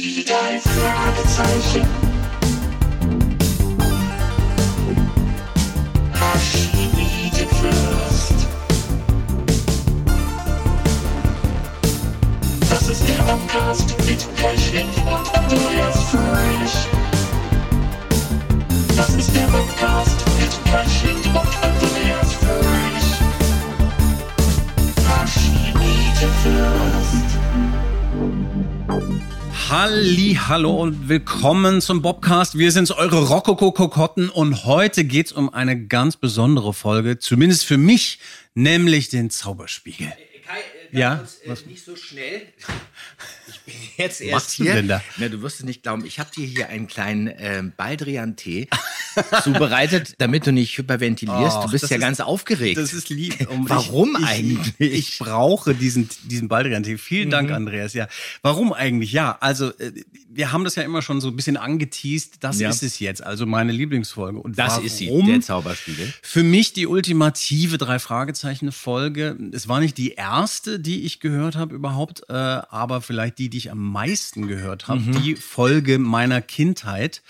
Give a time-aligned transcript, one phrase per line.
[0.00, 1.84] Die drei Fragezeichen.
[12.70, 16.74] Das ist der Podcast mit Pechling und Andreas Fröhlich.
[18.96, 20.27] Das ist der Podcast
[29.68, 32.56] Halli, hallo und willkommen zum Bobcast.
[32.56, 38.18] Wir sind's, eure Rokoko-Kokotten und heute geht's um eine ganz besondere Folge, zumindest für mich,
[38.54, 40.08] nämlich den Zauberspiegel.
[40.46, 40.58] Kai,
[40.92, 42.42] äh, Ja, was- äh, nicht so schnell.
[43.48, 44.74] Ich bin jetzt erst machst du hier.
[44.74, 45.02] denn da?
[45.16, 46.04] Na, du wirst es nicht glauben.
[46.04, 48.68] Ich habe dir hier einen kleinen ähm, Baldrian-Tee
[49.42, 51.56] zubereitet, damit du nicht hyperventilierst.
[51.58, 52.78] Ach, du bist ja ist- ganz aufgeregt.
[52.78, 53.48] Das ist lieb.
[53.50, 54.74] Um- Warum ich, eigentlich?
[54.78, 56.98] Ich, ich brauche diesen, diesen Baldrian-Tee.
[56.98, 57.32] Vielen Mhm.
[57.32, 57.94] Dank, Andreas.
[57.94, 58.08] Ja,
[58.42, 59.12] warum eigentlich?
[59.12, 59.92] Ja, also äh,
[60.30, 62.36] wir haben das ja immer schon so ein bisschen angeteased.
[62.40, 62.70] Das Ja.
[62.70, 63.22] ist es jetzt.
[63.22, 64.38] Also meine Lieblingsfolge.
[64.38, 64.84] Und das warum?
[64.86, 66.12] ist sie, der Zauberspiegel.
[66.22, 69.36] Für mich die ultimative drei Fragezeichen Folge.
[69.52, 73.58] Es war nicht die erste, die ich gehört habe überhaupt, äh, aber vielleicht die, die
[73.58, 75.00] ich am meisten gehört habe.
[75.00, 75.22] Mhm.
[75.22, 77.22] Die Folge meiner Kindheit,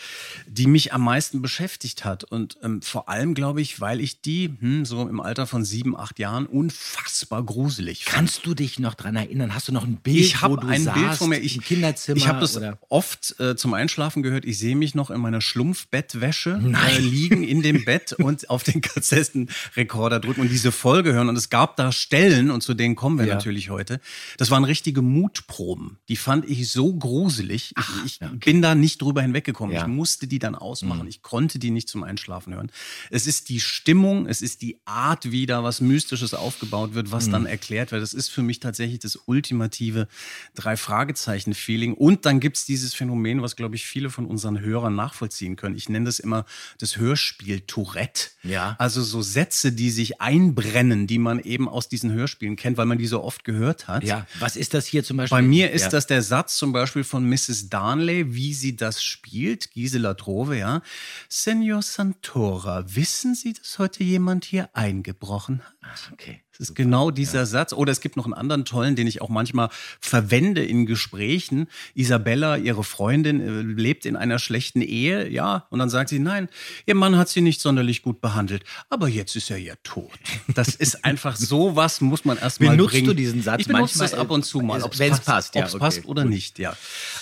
[0.47, 2.25] die mich am meisten beschäftigt hat.
[2.25, 5.97] Und ähm, vor allem glaube ich, weil ich die hm, so im Alter von sieben,
[5.97, 8.15] acht Jahren unfassbar gruselig fand.
[8.17, 9.55] Kannst du dich noch dran erinnern?
[9.55, 11.39] Hast du noch ein Bild, Ich wo habe du ein saßt, Bild von mir.
[11.39, 12.17] Ich, im Kinderzimmer?
[12.17, 12.79] ich habe das oder?
[12.89, 14.45] oft äh, zum Einschlafen gehört.
[14.45, 18.81] Ich sehe mich noch in meiner Schlumpfbettwäsche äh, liegen in dem Bett und auf den
[18.81, 21.29] Kassettenrekorder drücken und diese Folge hören.
[21.29, 23.35] Und es gab da Stellen, und zu denen kommen wir Ja.
[23.35, 24.01] natürlich heute.
[24.37, 25.98] Das waren richtige Mutproben.
[26.09, 27.75] Die fand ich so gruselig.
[27.79, 28.39] Ich, ich ja, okay.
[28.45, 29.75] bin da nicht drüber hinweggekommen.
[29.75, 29.83] Ja.
[29.83, 31.07] Ich musste die dann ausmachen.
[31.07, 32.71] Ich konnte die nicht zum Einschlafen hören.
[33.11, 37.31] Es ist die Stimmung, es ist die Art, wie da was Mystisches aufgebaut wird, was
[37.31, 38.03] dann erklärt wird.
[38.03, 40.09] Das ist für mich tatsächlich das ultimative
[40.55, 41.95] Drei-Fragezeichen-Feeling.
[41.95, 45.77] Und dann gibt's dieses Phänomen, was, glaube ich, viele von unseren Hörern nachvollziehen können.
[45.77, 46.45] Ich nenne das immer
[46.79, 48.31] das Hörspiel Tourette.
[48.43, 48.77] Ja.
[48.79, 52.99] Also so Sätze, die sich einbrennen, die man eben aus diesen Hörspielen kennt, weil man
[52.99, 54.05] die so oft gehört hat.
[54.05, 55.37] Ja, was ist das hier zum Beispiel?
[55.37, 55.99] Bei mir ist ja.
[55.99, 57.69] das der Satz zum Beispiel von Mrs.
[57.69, 60.83] Darnley, wie sie das spielt, Gisela Trove, ja.
[61.29, 65.78] Senor Santora, wissen Sie, dass heute jemand hier eingebrochen hat?
[66.13, 66.41] Okay.
[66.59, 67.73] Das ist genau dieser Satz.
[67.73, 69.69] Oder es gibt noch einen anderen tollen, den ich auch manchmal
[70.01, 71.69] verwende in Gesprächen.
[71.95, 75.67] Isabella, ihre Freundin, äh, lebt in einer schlechten Ehe, ja.
[75.71, 76.49] Und dann sagt sie, nein,
[76.87, 78.65] ihr Mann hat sie nicht sonderlich gut behandelt.
[78.91, 80.11] Aber jetzt ist er ja tot.
[80.55, 83.07] Das ist einfach so was, muss man erstmal Benutzt bringen.
[83.07, 84.81] du diesen Satz Ich benutze manchmal, das ab und zu mal.
[84.81, 86.33] äh, ob's wenn's passt, ja, ob's okay, passt oder gut.
[86.33, 86.77] nicht, ja.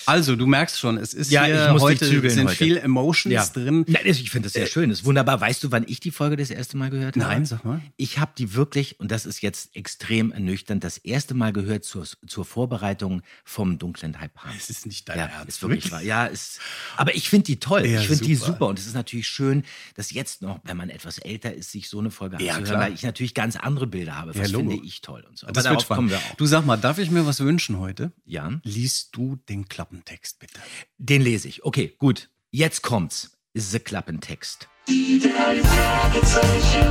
[0.07, 2.57] Also, du merkst schon, es ist Ja, hier ich muss heute, zügeln sind heute.
[2.57, 3.45] viel Emotions ja.
[3.47, 3.85] drin.
[3.89, 4.91] Nein, ich finde das sehr schön.
[4.91, 5.41] Das ist wunderbar.
[5.41, 7.27] Weißt du, wann ich die Folge das erste Mal gehört habe?
[7.27, 7.81] Nein, sag mal.
[7.97, 12.07] Ich habe die wirklich, und das ist jetzt extrem ernüchternd, das erste Mal gehört zur,
[12.27, 14.53] zur Vorbereitung vom dunklen Haipan.
[14.57, 15.49] Es ist nicht dein ja, Ernst.
[15.49, 16.03] Ist wirklich wahr.
[16.03, 16.61] Ja, ist,
[16.97, 17.85] aber ich finde die toll.
[17.87, 18.67] Ja, ich finde die super.
[18.67, 21.99] Und es ist natürlich schön, dass jetzt noch, wenn man etwas älter ist, sich so
[21.99, 24.33] eine Folge Ja, anzuhören, weil ich natürlich ganz andere Bilder habe.
[24.33, 25.25] Das finde ich toll.
[25.29, 25.47] Und so.
[25.47, 26.35] Aber Das darauf kommen wir auch.
[26.37, 28.13] Du sag mal, darf ich mir was wünschen heute?
[28.25, 30.61] Ja, Liest du den Klappentext bitte?
[30.99, 31.65] den lese ich.
[31.65, 32.29] Okay, gut.
[32.51, 33.39] Jetzt kommt's.
[33.55, 34.69] The Klappentext.
[34.89, 36.89] Die drei Fragezeichen.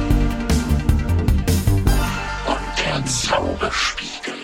[2.48, 4.35] Und der Zauberspiegel.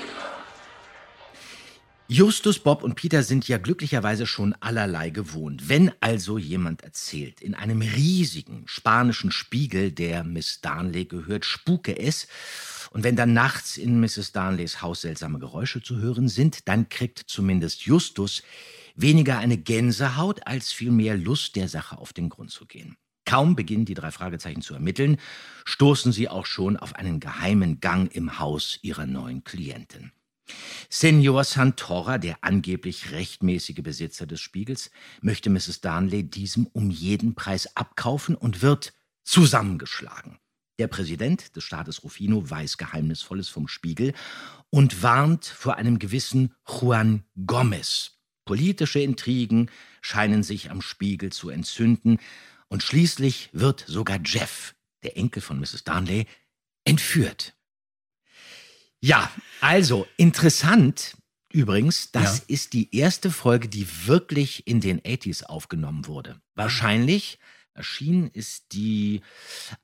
[2.13, 5.69] Justus, Bob und Peter sind ja glücklicherweise schon allerlei gewohnt.
[5.69, 12.27] Wenn also jemand erzählt, in einem riesigen spanischen Spiegel, der Miss Darnley gehört, spuke es,
[12.89, 14.33] und wenn dann nachts in Mrs.
[14.33, 18.43] Darnleys Haus seltsame Geräusche zu hören sind, dann kriegt zumindest Justus
[18.97, 22.97] weniger eine Gänsehaut als vielmehr Lust, der Sache auf den Grund zu gehen.
[23.23, 25.15] Kaum beginnen die drei Fragezeichen zu ermitteln,
[25.63, 30.11] stoßen sie auch schon auf einen geheimen Gang im Haus ihrer neuen Klientin.
[30.89, 34.91] Senor Santora, der angeblich rechtmäßige Besitzer des Spiegels,
[35.21, 35.81] möchte Mrs.
[35.81, 38.93] Darnley diesem um jeden Preis abkaufen und wird
[39.23, 40.37] zusammengeschlagen.
[40.79, 44.13] Der Präsident des Staates Rufino weiß Geheimnisvolles vom Spiegel
[44.69, 48.17] und warnt vor einem gewissen Juan Gomez.
[48.45, 49.69] Politische Intrigen
[50.01, 52.17] scheinen sich am Spiegel zu entzünden
[52.67, 55.83] und schließlich wird sogar Jeff, der Enkel von Mrs.
[55.83, 56.25] Darnley,
[56.83, 57.53] entführt.
[59.01, 59.29] Ja,
[59.61, 61.15] also interessant
[61.53, 62.43] übrigens, das Ja.
[62.47, 66.39] ist die erste Folge, die wirklich in den 80s aufgenommen wurde.
[66.55, 67.39] Wahrscheinlich
[67.73, 69.21] erschienen ist die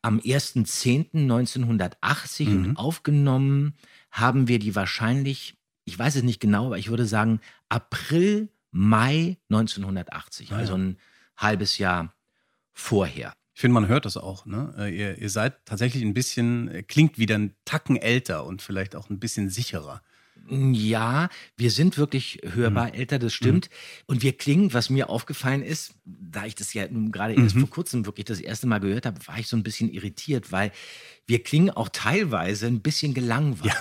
[0.02, 2.66] am 1.10.1980 Mhm.
[2.66, 3.74] und aufgenommen
[4.12, 5.56] haben wir die wahrscheinlich,
[5.86, 10.60] ich weiß es nicht genau, aber ich würde sagen April, Mai 1980, Ah, ja.
[10.60, 10.98] also ein
[11.38, 12.14] halbes Jahr
[12.74, 13.34] vorher.
[13.58, 14.46] Ich finde, man hört das auch.
[14.46, 14.72] Ne?
[14.78, 18.96] Äh, Ihr, ihr seid tatsächlich ein bisschen, äh, klingt wieder ein Tacken älter und vielleicht
[18.96, 20.04] auch ein bisschen sicherer.
[20.48, 21.28] Ja,
[21.58, 22.94] wir sind wirklich hörbar Mhm.
[22.94, 23.72] älter, das stimmt.
[24.06, 27.62] Und wir klingen, was mir aufgefallen ist, da ich das ja nun gerade erst Mhm.
[27.62, 30.72] vor kurzem wirklich das erste Mal gehört habe, war ich so ein bisschen irritiert, weil
[31.26, 33.74] wir klingen auch teilweise ein bisschen gelangweilt.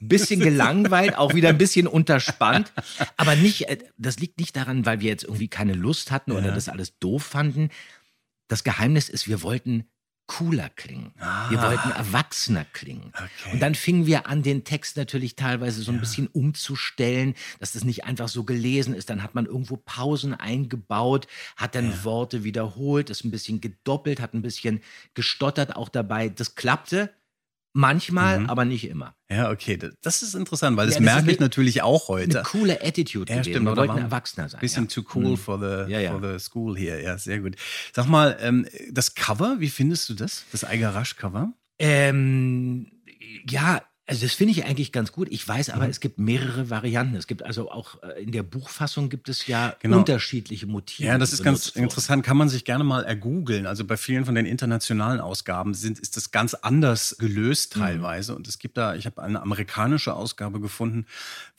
[0.00, 2.72] Ein bisschen gelangweilt, auch wieder ein bisschen unterspannt.
[3.16, 6.48] Aber nicht, äh, das liegt nicht daran, weil wir jetzt irgendwie keine Lust hatten oder
[6.48, 6.54] Ja.
[6.56, 7.70] das alles doof fanden.
[8.52, 9.84] Das Geheimnis ist, wir wollten
[10.26, 11.14] cooler klingen.
[11.16, 11.70] Wir Ah.
[11.70, 13.10] wollten erwachsener klingen.
[13.14, 13.52] Okay.
[13.54, 17.84] Und dann fingen wir an, den Text natürlich teilweise so ein bisschen umzustellen, dass das
[17.84, 19.08] nicht einfach so gelesen ist.
[19.08, 24.34] Dann hat man irgendwo Pausen eingebaut, hat dann Worte wiederholt, ist ein bisschen gedoppelt, hat
[24.34, 24.82] ein bisschen
[25.14, 26.28] gestottert auch dabei.
[26.28, 27.10] Das klappte
[27.72, 28.50] manchmal, Mhm.
[28.50, 29.14] aber nicht immer.
[29.30, 29.76] Ja, okay.
[29.78, 32.38] das- Das ist interessant, weil das Ja, das merke ist ich natürlich auch heute.
[32.40, 33.52] Eine coole Attitude Ja, gewesen.
[33.52, 34.60] stimmt, wir wollten erwachsener sein.
[34.60, 34.90] Bisschen ja.
[34.90, 35.36] too cool Mhm.
[35.38, 37.00] for the, Ja, for the school hier.
[37.00, 37.56] Ja, sehr gut.
[37.94, 40.44] Sag mal, ähm, das Cover, wie findest du das?
[40.52, 41.52] Das Eiger Rasch-Cover?
[41.78, 42.90] Ähm,
[43.48, 45.28] ja, also das finde ich eigentlich ganz gut.
[45.30, 45.74] Ich weiß Mhm.
[45.74, 47.14] aber, es gibt mehrere Varianten.
[47.14, 49.98] Es gibt also auch äh, in der Buchfassung gibt es ja Genau.
[49.98, 51.06] unterschiedliche Motive.
[51.08, 51.84] Ja, das ist ganz wurden.
[51.84, 52.24] interessant.
[52.24, 53.66] Kann man sich gerne mal ergoogeln.
[53.66, 57.80] Also bei vielen von den internationalen Ausgaben sind, ist das ganz anders gelöst Mhm.
[57.80, 58.34] teilweise.
[58.34, 61.06] Und es gibt da, ich habe eine amerikanische Ausgabe gefunden,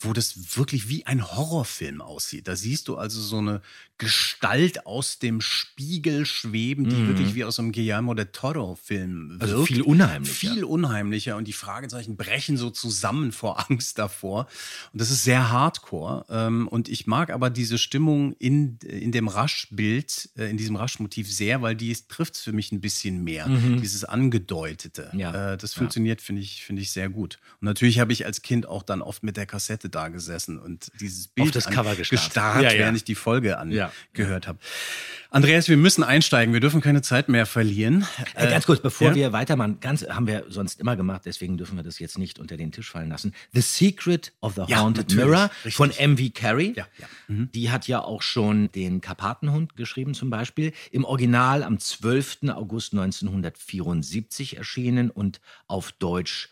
[0.00, 2.46] wo das wirklich wie ein Horrorfilm aussieht.
[2.46, 3.62] Da siehst du also so eine
[3.98, 9.42] Gestalt aus dem Spiegel schweben, die wirklich wie aus einem Guillermo del Toro-Film wirkt.
[9.42, 9.42] Mhm.
[9.42, 10.34] Also viel unheimlicher.
[10.34, 11.36] Viel unheimlicher.
[11.36, 14.48] Und die Fragezeichen brechen so zusammen vor Angst davor.
[14.92, 16.24] Und das ist sehr hardcore.
[16.28, 21.32] Ähm, Und ich mag aber diese Stimmung in, in dem Rasch-Bild, äh, in diesem Rasch-Motiv
[21.32, 23.46] sehr, weil die trifft es für mich ein bisschen mehr.
[23.80, 25.10] Dieses Angedeutete.
[25.12, 25.20] Mhm.
[25.20, 25.52] Ja.
[25.52, 27.38] Äh, Das funktioniert, finde ich, finde ich sehr gut.
[27.60, 30.90] Und natürlich habe ich als Kind auch dann oft mit der Kassette da gesessen und
[31.00, 32.24] dieses Bild das an- Cover gestarrt.
[32.24, 32.78] gestarrt Ja, ja.
[32.78, 33.83] während ich die Folge angehört
[34.16, 34.40] Ja.
[34.46, 34.58] habe.
[35.30, 36.54] Andreas, wir müssen einsteigen.
[36.54, 38.06] Wir dürfen keine Zeit mehr verlieren.
[38.34, 39.14] Äh, ganz kurz, bevor ja?
[39.14, 42.56] wir weitermachen, ganz haben wir sonst immer gemacht, deswegen dürfen wir das jetzt nicht unter
[42.56, 43.34] den Tisch fallen lassen.
[43.52, 45.74] The Secret of the Ja, Haunted Mirror richtig.
[45.74, 46.30] von M.V.
[46.34, 46.74] Carey.
[46.76, 46.86] Ja.
[47.26, 47.50] Mhm.
[47.52, 50.72] Die hat ja auch schon den Karpatenhund geschrieben zum Beispiel.
[50.92, 52.50] Im Original am 12.
[52.50, 56.48] August 1974 erschienen und auf Deutsch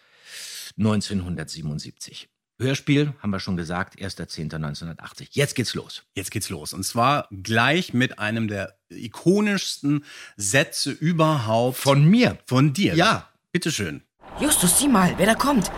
[0.77, 2.29] 1977.
[2.61, 5.29] Hörspiel, haben wir schon gesagt, 1.10.1980.
[5.31, 6.03] Jetzt geht's los.
[6.15, 6.73] Jetzt geht's los.
[6.73, 10.05] Und zwar gleich mit einem der ikonischsten
[10.37, 12.39] Sätze überhaupt Von mir.
[12.47, 12.95] von dir.
[12.95, 13.29] Ja.
[13.53, 14.03] Bitteschön.
[14.41, 15.71] Justus, sieh mal, wer da kommt.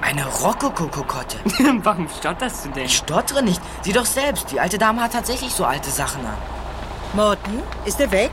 [0.00, 1.38] Eine Rokokokokotte.
[1.82, 2.86] Warum stotterst du denn?
[2.86, 3.60] Ich stottere nicht.
[3.82, 6.36] Sieh doch selbst, die alte Dame hat tatsächlich so alte Sachen an.
[7.14, 8.32] Morten, ist er weg?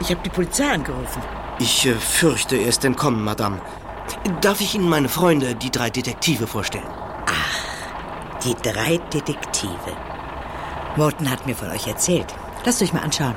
[0.00, 1.20] Ich habe die Polizei angerufen.
[1.58, 3.60] Ich äh, fürchte, er ist entkommen, Madame.
[4.40, 6.86] Darf ich Ihnen meine Freunde, die drei Detektive, vorstellen?
[8.44, 9.92] Die drei Detektive.
[10.96, 12.34] Morten hat mir von euch erzählt.
[12.64, 13.34] Lasst euch mal anschauen.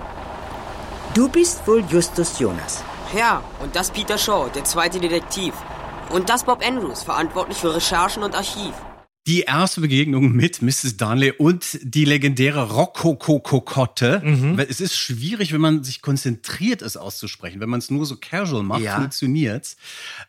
[1.13, 2.83] Du bist wohl Justus Jonas.
[3.15, 5.53] Ja, und das Peter Shaw, der zweite Detektiv.
[6.09, 8.73] Und das Bob Andrews, verantwortlich für Recherchen und Archiv.
[9.25, 10.97] Die erste Begegnung mit Mrs.
[10.97, 14.19] Darnley und die legendäre Rokoko-Kokotte.
[14.21, 14.59] Mhm.
[14.59, 17.61] Es ist schwierig, wenn man sich konzentriert, es auszusprechen.
[17.61, 18.99] Wenn man es nur so casual macht, Ja.
[18.99, 19.77] funktioniert's.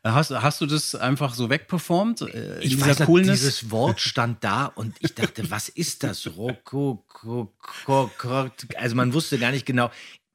[0.04, 2.20] Hast, hast du das einfach so wegperformt?
[2.22, 3.40] äh, Ich weiß Coolness?
[3.40, 6.28] dieses Wort stand da und ich dachte, was ist das?
[6.36, 7.52] Rokoko,
[8.76, 9.90] also man wusste gar nicht genau,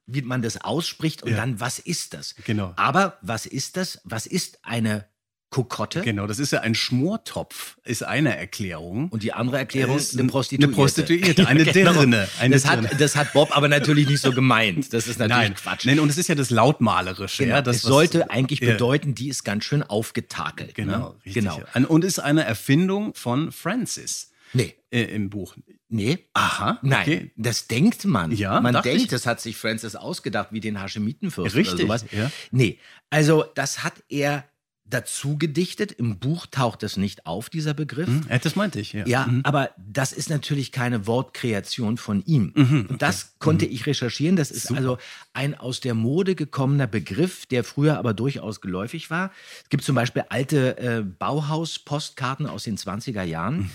[0.06, 1.36] wie man das ausspricht und Ja.
[1.38, 2.34] dann, was ist das?
[2.44, 2.74] Genau.
[2.76, 4.02] Aber was ist das?
[4.04, 5.06] Was ist eine
[5.50, 6.02] Kokotte?
[6.02, 9.08] Genau, das ist ja ein Schmortopf, ist eine Erklärung.
[9.08, 10.66] Und die andere Erklärung, Ist eine Prostituierte.
[10.68, 11.92] eine Prostituierte, eine genau.
[11.92, 12.88] Dirne, eine das, Dirne.
[12.90, 14.92] hat, das hat Bob aber natürlich nicht so gemeint.
[14.92, 15.86] Das ist natürlich Nein, Quatsch.
[15.86, 17.42] Nein, und es ist ja das Lautmalerische.
[17.44, 17.56] Genau.
[17.56, 18.72] ja, das, es was- sollte eigentlich Ja.
[18.72, 20.74] bedeuten, die ist ganz schön aufgetakelt.
[20.76, 21.14] Genau, ne?
[21.26, 21.34] richtig.
[21.34, 21.60] genau.
[21.72, 25.54] An- Und ist eine Erfindung von Francis Nee, äh, im Buch.
[25.88, 26.18] nee.
[26.34, 27.30] Aha, Nein, okay.
[27.36, 28.32] das denkt man.
[28.32, 29.08] Ja, man denkt, ich.
[29.08, 32.04] das hat sich Francis ausgedacht, wie den Haschemitenfürst Richtig, oder sowas.
[32.12, 32.30] ja.
[32.50, 32.78] Nee,
[33.10, 34.44] also das hat er
[34.90, 35.92] dazu gedichtet.
[35.92, 38.08] Im Buch taucht es nicht auf, dieser Begriff.
[38.08, 39.06] Hm, äh, das meinte ich, ja.
[39.06, 39.40] Ja, Mhm.
[39.44, 42.52] aber das ist natürlich keine Wortkreation von ihm.
[42.88, 44.36] Und das konnte ich recherchieren.
[44.36, 44.98] Das ist also
[45.32, 49.30] ein aus der Mode gekommener Begriff, der früher aber durchaus geläufig war.
[49.62, 53.70] Es gibt zum Beispiel alte äh, Bauhaus-Postkarten aus den 20er Jahren,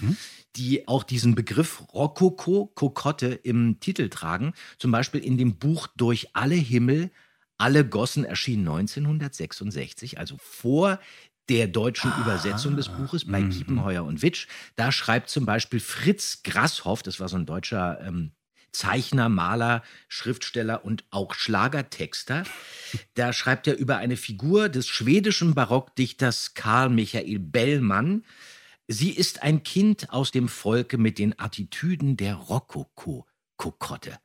[0.56, 4.54] die auch diesen Begriff Rokoko, Kokotte im Titel tragen.
[4.78, 7.12] Zum Beispiel in dem Buch Durch alle Himmel,
[7.58, 11.00] alle Gossen erschien 1966, also vor
[11.50, 14.48] der deutschen Übersetzung des Buches bei Kiepenheuer und Witsch.
[14.76, 18.32] Da schreibt zum Beispiel Fritz Grasshoff, das war so ein deutscher ähm,
[18.72, 22.44] Zeichner, Maler, Schriftsteller und auch Schlagertexter.
[23.14, 28.26] Da schreibt er über eine Figur des schwedischen Barockdichters Karl Michael Bellmann.
[28.88, 34.20] Sie ist ein Kind aus dem Volke mit den Attitüden der Rokoko-Kokotte.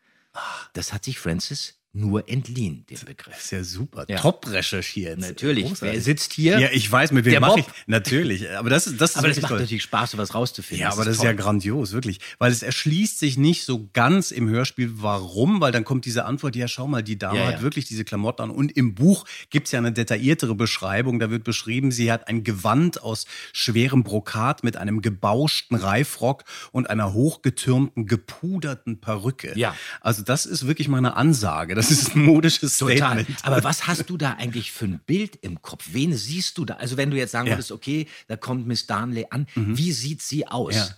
[0.72, 3.34] Das hat sich Francis nur entliehen, den Begriff.
[3.34, 4.04] Das ist ja super.
[4.08, 4.18] Ja.
[4.20, 5.18] Top recherchiert.
[5.18, 5.64] Natürlich.
[5.66, 5.96] Großartig.
[5.96, 6.60] Wer sitzt hier?
[6.60, 7.66] Ja, ich weiß, mit wem mache ich.
[7.88, 8.48] Natürlich.
[8.52, 9.58] Aber das, ist- das ist aber das macht toll.
[9.60, 10.82] natürlich Spaß, sowas rauszufinden.
[10.82, 11.42] Ja, aber das ist ja toll.
[11.42, 12.20] grandios, wirklich.
[12.38, 16.54] Weil es erschließt sich nicht so ganz im Hörspiel, warum, weil dann kommt diese Antwort,
[16.54, 17.62] ja, schau mal, die Dame Ja, hat ja.
[17.62, 18.50] wirklich diese Klamotten an.
[18.50, 21.18] Und im Buch gibt's ja eine detailliertere Beschreibung.
[21.18, 26.88] Da wird beschrieben, sie hat ein Gewand aus schwerem Brokat mit einem gebauschten Reifrock und
[26.88, 29.52] einer hochgetürmten, gepuderten Perücke.
[29.58, 29.74] Ja.
[30.00, 31.79] Also das ist wirklich meine Ansage.
[31.80, 32.96] Das ist ein modisches Total.
[33.24, 33.44] Statement.
[33.44, 35.88] Aber was hast du da eigentlich für ein Bild im Kopf?
[35.92, 36.74] Wen siehst du da?
[36.74, 37.54] Also wenn du jetzt sagen Ja.
[37.54, 37.58] Mhm.
[37.58, 40.74] würdest, okay, da kommt Miss Darnley an, wie sieht sie aus?
[40.74, 40.88] Ja.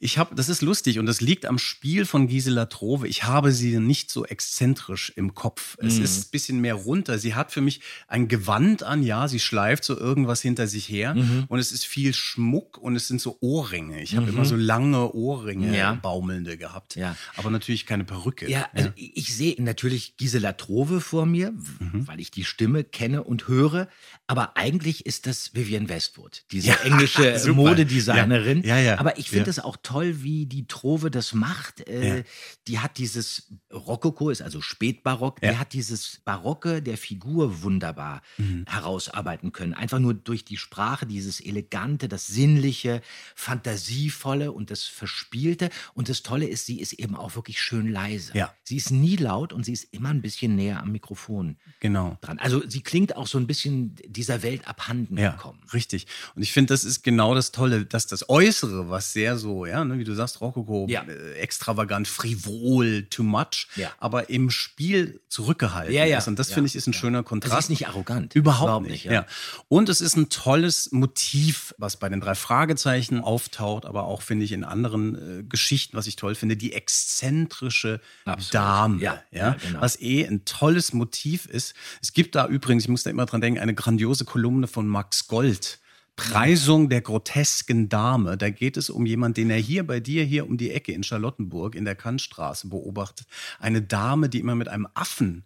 [0.00, 3.06] Ich habe, das ist lustig und das liegt am Spiel von Gisela Trove.
[3.08, 5.76] Ich habe sie nicht so exzentrisch im Kopf.
[5.78, 6.04] Es Mhm.
[6.04, 7.18] ist ein bisschen mehr runter.
[7.18, 11.14] Sie hat für mich ein Gewand an, ja, sie schleift so irgendwas hinter sich her
[11.14, 11.44] Mhm.
[11.48, 14.02] und es ist viel Schmuck und es sind so Ohrringe.
[14.02, 15.94] Ich habe immer so lange Ohrringe, Ja.
[15.94, 16.96] baumelnde gehabt.
[16.96, 17.16] Ja.
[17.36, 18.48] Aber natürlich keine Perücke.
[18.50, 22.08] Ja, also ich sehe natürlich Gisela Trove vor mir, Mhm.
[22.08, 23.88] weil ich die Stimme kenne und höre.
[24.26, 27.54] Aber eigentlich ist das Vivian Westwood, diese Ja, englische super.
[27.56, 28.62] Modedesignerin.
[28.64, 28.98] Ja, ja.
[28.98, 31.86] Aber ich finde es auch toll, wie die Trove das macht.
[31.88, 32.24] Äh.
[32.68, 38.64] Die hat dieses Rokoko, ist also Spätbarock, die hat dieses Barocke der Figur wunderbar Mhm.
[38.66, 39.74] herausarbeiten können.
[39.74, 43.02] Einfach nur durch die Sprache, dieses Elegante, das Sinnliche,
[43.34, 45.68] Fantasievolle und das Verspielte.
[45.92, 48.32] Und das Tolle ist, sie ist eben auch wirklich schön leise.
[48.62, 52.16] Sie ist nie laut und sie ist immer ein bisschen näher am Mikrofon Genau.
[52.20, 52.38] dran.
[52.38, 55.60] Also sie klingt auch so ein bisschen dieser Welt abhanden Ja, gekommen.
[55.72, 56.06] richtig.
[56.34, 59.84] Und ich finde, das ist genau das Tolle, dass das Äußere, was sehr so, ja,
[59.84, 61.02] ne, wie du sagst, Rokoko, Ja.
[61.02, 63.90] äh, extravagant, frivol, too much, Ja.
[63.98, 66.18] aber im Spiel zurückgehalten Ja, ja.
[66.18, 66.28] ist.
[66.28, 67.54] Und das finde ich ist ein schöner Kontrast.
[67.54, 68.34] sie ist nicht arrogant.
[68.34, 69.04] Überhaupt, nicht.
[69.04, 69.12] ja.
[69.12, 69.26] ja.
[69.68, 74.44] Und es ist ein tolles Motiv, was bei den drei Fragezeichen auftaucht, aber auch, finde
[74.44, 78.54] ich, in anderen äh, Geschichten, was ich toll finde, die exzentrische Absolut.
[78.54, 79.00] Dame.
[79.02, 79.80] Ja, Ja, ja, genau.
[79.80, 81.74] Was eh ein tolles Motiv ist.
[82.02, 85.26] Es gibt da übrigens, ich muss da immer dran denken, eine grandiose Kolumne von Max
[85.26, 85.80] Gold.
[86.16, 88.36] Preisung der grotesken Dame.
[88.36, 91.02] Da geht es um jemanden, den er hier bei dir, hier um die Ecke in
[91.02, 93.26] Charlottenburg in der Kantstraße beobachtet.
[93.58, 95.44] Eine Dame, die immer mit einem Affen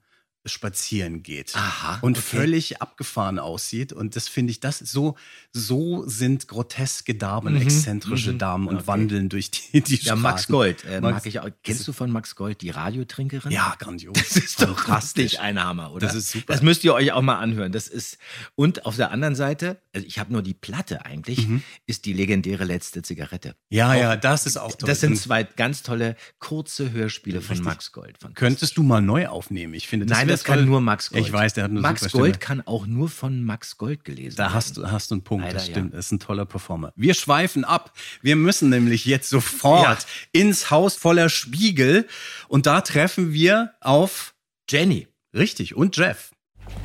[0.48, 2.36] spazieren geht Aha, und okay.
[2.38, 3.92] völlig abgefahren aussieht.
[3.92, 5.16] Und das finde ich, das so,
[5.52, 8.86] so sind groteske Damen, exzentrische Damen und Mhm, okay.
[8.88, 10.52] wandeln durch die, die Ja, Max Straßen.
[10.52, 11.48] Gold äh, Max- mag ich auch.
[11.62, 13.50] Kennst du von Max Gold die Radiotrinkerin?
[13.52, 14.14] Ja, grandios.
[14.18, 15.38] Das ist doch Fantastisch.
[15.38, 16.06] ein Hammer, oder?
[16.06, 16.52] Das ist super.
[16.52, 17.72] Das müsst ihr euch auch mal anhören.
[17.72, 18.18] Das ist
[18.54, 21.46] und auf der anderen Seite, also ich habe nur die Platte eigentlich,
[21.86, 23.54] ist die legendäre letzte Zigarette.
[23.70, 24.88] Ja, ja, das ist auch toll.
[24.88, 27.64] Das sind Und zwei ganz tolle kurze Hörspiele von Richtig.
[27.64, 28.16] Max Gold.
[28.34, 29.74] Könntest du mal neu aufnehmen?
[29.74, 31.26] Ich finde, Nein, wär das kann nur Max Gold.
[31.26, 32.46] Ich weiß, der hat eine Max super Gold Stimme.
[32.46, 34.54] kann auch nur von Max Gold gelesen Da werden.
[34.54, 35.92] hast du, hast du einen Punkt, Leider, das stimmt.
[35.92, 35.96] ja.
[35.96, 36.92] Das ist ein toller Performer.
[36.96, 37.92] Wir schweifen ab.
[38.22, 42.06] Wir müssen nämlich jetzt sofort ins Haus voller Spiegel.
[42.48, 44.34] Und da treffen wir auf
[44.68, 45.08] Jenny.
[45.34, 46.30] Richtig und Jeff.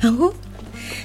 [0.04, 0.32] Oh,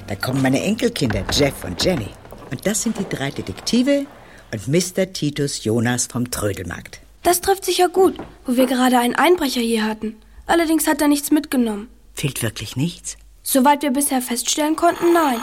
[0.06, 2.08] da kommen meine Enkelkinder, Jeff und Jenny.
[2.50, 4.06] Und das sind die drei Detektive
[4.52, 5.12] und Mr.
[5.12, 7.00] Titus Jonas vom Trödelmarkt.
[7.22, 8.16] Das trifft sich ja gut,
[8.46, 10.16] wo wir gerade einen Einbrecher hier hatten.
[10.46, 11.88] Allerdings hat er nichts mitgenommen.
[12.14, 13.16] Fehlt wirklich nichts?
[13.42, 15.40] Soweit wir bisher feststellen konnten, nein.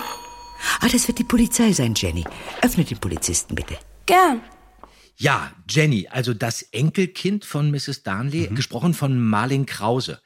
[0.79, 2.23] Ah, das wird die Polizei sein, Jenny.
[2.61, 3.77] Öffne den Polizisten bitte.
[4.05, 4.41] Gern.
[5.15, 8.03] Ja, Jenny, also das Enkelkind von Mrs.
[8.03, 10.21] Darnley, gesprochen von Marlene Krause.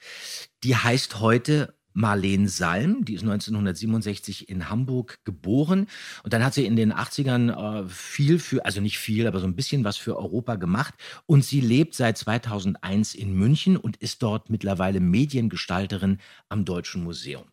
[0.63, 5.87] Die heißt heute Marlene Salm, die ist 1967 in Hamburg geboren
[6.23, 9.47] und dann hat sie in den 80ern äh, viel für, also nicht viel, aber so
[9.47, 10.93] ein bisschen was für Europa gemacht
[11.25, 16.19] und sie lebt seit 2001 in München und ist dort mittlerweile Mediengestalterin
[16.49, 17.45] am Deutschen Museum.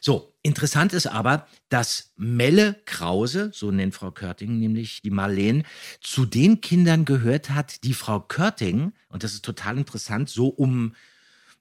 [0.00, 5.64] So, interessant ist aber, dass Melle Krause, so nennt Frau Körting nämlich die Marlene,
[6.00, 10.94] zu den Kindern gehört hat, die Frau Körting, und das ist total interessant, so um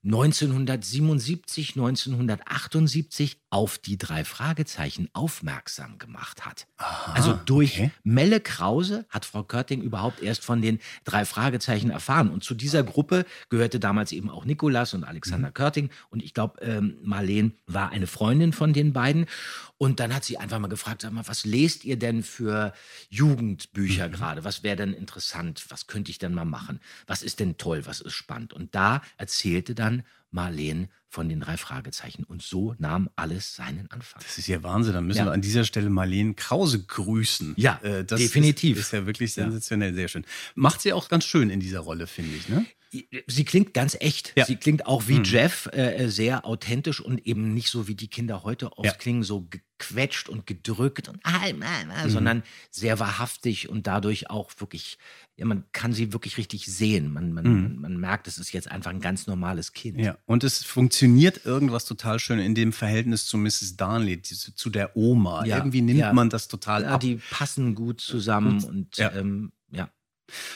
[0.06, 6.68] 1977, 1978 auf die drei Fragezeichen aufmerksam gemacht hat.
[7.14, 7.92] also durch okay.
[8.04, 12.30] Melle Krause hat Frau Körting überhaupt erst von den drei Fragezeichen erfahren.
[12.30, 15.90] Und zu dieser Gruppe gehörte damals eben auch Nikolas und Alexander Körting.
[16.10, 19.28] Und ich glaube, ähm, Marlene war eine Freundin von den beiden.
[19.78, 22.74] Und dann hat sie einfach mal gefragt, sag mal, was lest ihr denn für
[23.10, 24.44] Jugendbücher gerade?
[24.44, 25.66] Was wäre denn interessant?
[25.70, 26.80] Was könnte ich denn mal machen?
[27.06, 27.86] Was ist denn toll?
[27.86, 28.54] Was ist spannend?
[28.54, 29.93] Und da erzählte dann
[30.32, 32.24] Marlene von den drei Fragezeichen.
[32.24, 34.20] Und so nahm alles seinen Anfang.
[34.24, 34.94] Das ist ja Wahnsinn.
[34.94, 35.26] Dann müssen Ja.
[35.26, 37.54] wir an dieser Stelle Marlene Krause grüßen.
[37.58, 38.78] Ja, Äh, das definitiv.
[38.78, 40.26] Ist, ist ja wirklich sensationell, sehr schön.
[40.56, 42.50] Macht sie auch ganz schön in dieser Rolle, finde ich.
[42.50, 42.66] Ne?
[43.28, 44.34] Sie klingt ganz echt.
[44.36, 44.46] Ja.
[44.46, 48.44] Sie klingt auch wie Jeff äh, sehr authentisch und eben nicht so wie die Kinder
[48.44, 48.94] heute oft Ja.
[48.94, 51.66] klingen, so gequetscht und gedrückt und ah, ah,
[52.04, 54.98] ah, sondern sehr wahrhaftig und dadurch auch wirklich,
[55.38, 57.12] ja, man kann sie wirklich richtig sehen.
[57.12, 60.00] Man, man, man, man merkt, es ist jetzt einfach ein ganz normales Kind.
[60.00, 63.76] Ja, und es funktioniert irgendwas total schön in dem Verhältnis zu Mrs.
[63.76, 65.46] Darnley, diese, zu der Oma.
[65.46, 67.02] Ja, Irgendwie nimmt man das total Ja, ab.
[67.02, 69.12] die passen gut zusammen und Ja.
[69.14, 69.90] ähm, ja.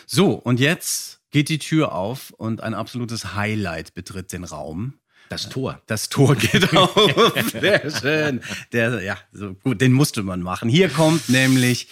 [0.06, 4.94] So, und jetzt geht die Tür auf und ein absolutes Highlight betritt den Raum.
[5.30, 5.82] Das Tor.
[5.88, 7.52] Das Tor geht auf.
[7.52, 8.42] Sehr schön.
[8.72, 10.70] Der, ja, so gut, den musste man machen.
[10.70, 11.90] Hier kommt nämlich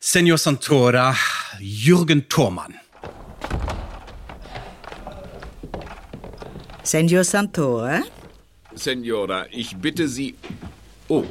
[0.00, 1.16] Senor Santora,
[1.60, 2.74] Jürgen Thormann.
[6.82, 8.02] Senor Santora?
[8.74, 10.34] Senora, ich bitte Sie.
[11.08, 11.24] Oh,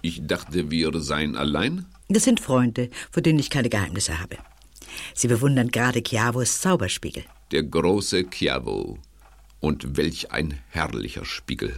[0.00, 1.86] ich dachte, wir seien allein.
[2.08, 4.36] Das sind Freunde, vor denen ich keine Geheimnisse habe.
[5.14, 7.24] Sie bewundern gerade Chiavos Zauberspiegel.
[7.50, 8.98] Der große Chiavo.
[9.60, 11.76] Und welch ein herrlicher Spiegel.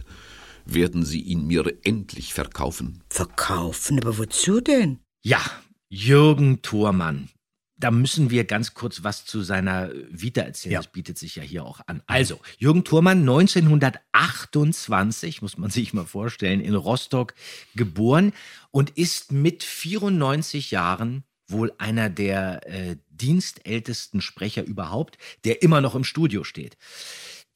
[0.65, 3.03] Werden Sie ihn mir endlich verkaufen?
[3.09, 3.99] Verkaufen?
[3.99, 4.99] Aber wozu denn?
[5.23, 5.41] Ja,
[5.89, 7.29] Jürgen Thormann.
[7.77, 10.71] Da müssen wir ganz kurz was zu seiner Vita erzählen.
[10.73, 10.79] Ja.
[10.79, 12.01] Das bietet sich ja hier auch an.
[12.07, 17.33] Also, Jürgen Thormann, 1928, muss man sich mal vorstellen, in Rostock
[17.75, 18.31] geboren
[18.71, 25.95] und ist mit 94 Jahren wohl einer der äh, dienstältesten Sprecher überhaupt, der immer noch
[25.95, 26.77] im Studio steht.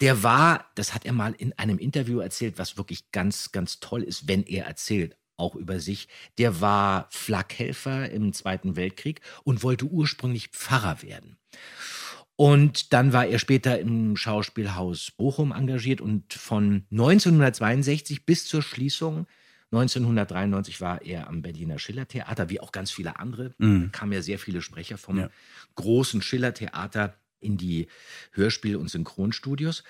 [0.01, 4.03] Der war, das hat er mal in einem Interview erzählt, was wirklich ganz, ganz toll
[4.03, 6.07] ist, wenn er erzählt, auch über sich.
[6.37, 11.37] Der war Flakhelfer im Zweiten Weltkrieg und wollte ursprünglich Pfarrer werden.
[12.35, 19.27] Und dann war er später im Schauspielhaus Bochum engagiert und von 1962 bis zur Schließung
[19.71, 23.53] 1993 war er am Berliner Schillertheater, wie auch ganz viele andere.
[23.59, 25.29] Da kamen ja sehr viele Sprecher vom Ja.
[25.75, 27.87] großen Schillertheater in die
[28.33, 29.83] Hörspiel- und Synchronstudios.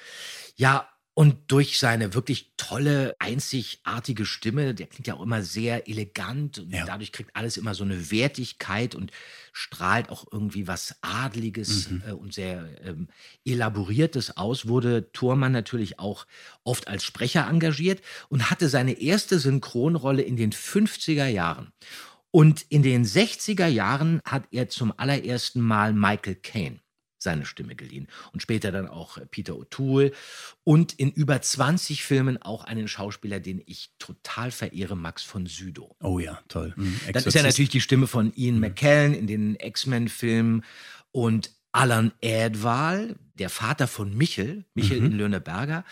[0.55, 6.59] Ja, und durch seine wirklich tolle, einzigartige Stimme, der klingt ja auch immer sehr elegant
[6.59, 6.85] und Ja.
[6.85, 9.11] dadurch kriegt alles immer so eine Wertigkeit und
[9.51, 13.07] strahlt auch irgendwie was Adliges äh, und sehr ähm,
[13.43, 16.25] Elaboriertes aus, wurde Thormann natürlich auch
[16.63, 21.73] oft als Sprecher engagiert und hatte seine erste Synchronrolle in den 50er Jahren.
[22.31, 26.79] Und in den 60er Jahren hat er zum allerersten Mal Michael Caine
[27.19, 28.07] seine Stimme geliehen.
[28.33, 30.11] Und später dann auch äh, Peter O'Toole
[30.63, 35.95] und in über 20 Filmen auch einen Schauspieler, den ich total verehre, Max von Sydow.
[36.01, 36.73] Oh ja, toll.
[36.75, 36.83] Mhm.
[36.83, 37.45] Dann ist er Exorzist.
[37.45, 40.63] natürlich die Stimme von Ian McKellen in den X-Men-Filmen
[41.11, 45.85] und Alan Erdwal, der Vater von Michel, Michel in Lönneberger.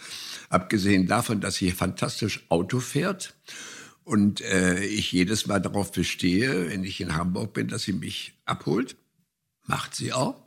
[0.48, 3.34] Abgesehen davon, dass sie fantastisch Auto fährt
[4.04, 8.32] und äh, ich jedes Mal darauf bestehe, wenn ich in Hamburg bin, dass sie mich
[8.46, 8.96] abholt.
[9.66, 10.42] Macht sie auch.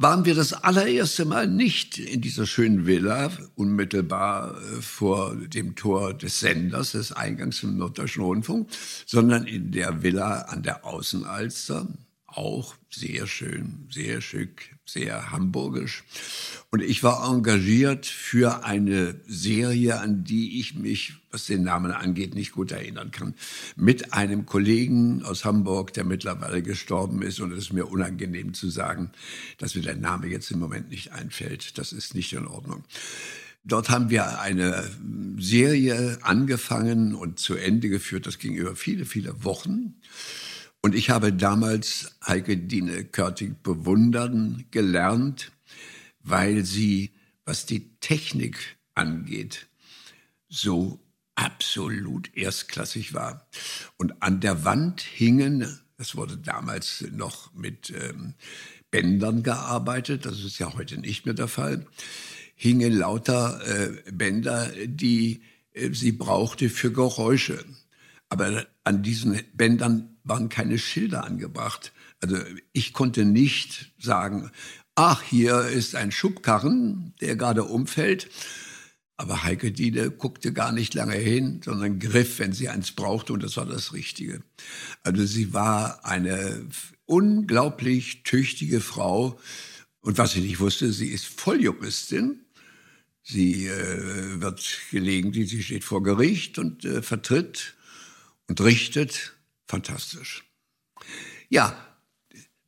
[0.00, 6.14] Waren wir das allererste Mal nicht in dieser schönen Villa, unmittelbar äh, vor dem Tor
[6.14, 8.68] des Senders, des Eingangs zum Norddeutschen Rundfunk,
[9.06, 11.88] sondern in der Villa an der Außenalster,
[12.26, 16.04] auch sehr schön, sehr schick, sehr hamburgisch.
[16.70, 22.34] Und ich war engagiert für eine Serie, an die ich mich, was den Namen angeht,
[22.34, 23.34] nicht gut erinnern kann.
[23.76, 27.40] Mit einem Kollegen aus Hamburg, der mittlerweile gestorben ist.
[27.40, 29.10] Und es ist mir unangenehm zu sagen,
[29.58, 31.78] dass mir der Name jetzt im Moment nicht einfällt.
[31.78, 32.84] Das ist nicht in Ordnung.
[33.64, 34.88] Dort haben wir eine
[35.38, 38.26] Serie angefangen und zu Ende geführt.
[38.26, 39.96] Das ging über viele, viele Wochen.
[40.80, 45.50] Und ich habe damals Heike Dine Körting bewundern gelernt,
[46.20, 47.12] weil sie,
[47.44, 49.66] was die Technik angeht,
[50.48, 51.00] so
[51.34, 53.48] absolut erstklassig war.
[53.96, 58.34] Und an der Wand hingen, das wurde damals noch mit ähm,
[58.90, 61.86] Bändern gearbeitet, das ist ja heute nicht mehr der Fall,
[62.54, 67.64] hingen lauter äh, Bänder, die äh, sie brauchte für Geräusche.
[68.28, 71.92] Aber an diesen Bändern waren keine Schilder angebracht.
[72.20, 72.36] Also
[72.72, 74.50] ich konnte nicht sagen,
[74.94, 78.28] ach, hier ist ein Schubkarren, der gerade umfällt.
[79.16, 83.42] Aber Heike Diede guckte gar nicht lange hin, sondern griff, wenn sie eins brauchte, und
[83.42, 84.42] das war das Richtige.
[85.02, 86.66] Also sie war eine
[87.04, 89.40] unglaublich tüchtige Frau.
[90.00, 92.44] Und was sie nicht wusste, sie ist Volljuristin.
[93.22, 97.74] Sie äh, wird gelegentlich, sie steht vor Gericht und äh, vertritt
[98.48, 99.34] und richtet.
[99.66, 100.44] Fantastisch.
[101.48, 101.76] Ja,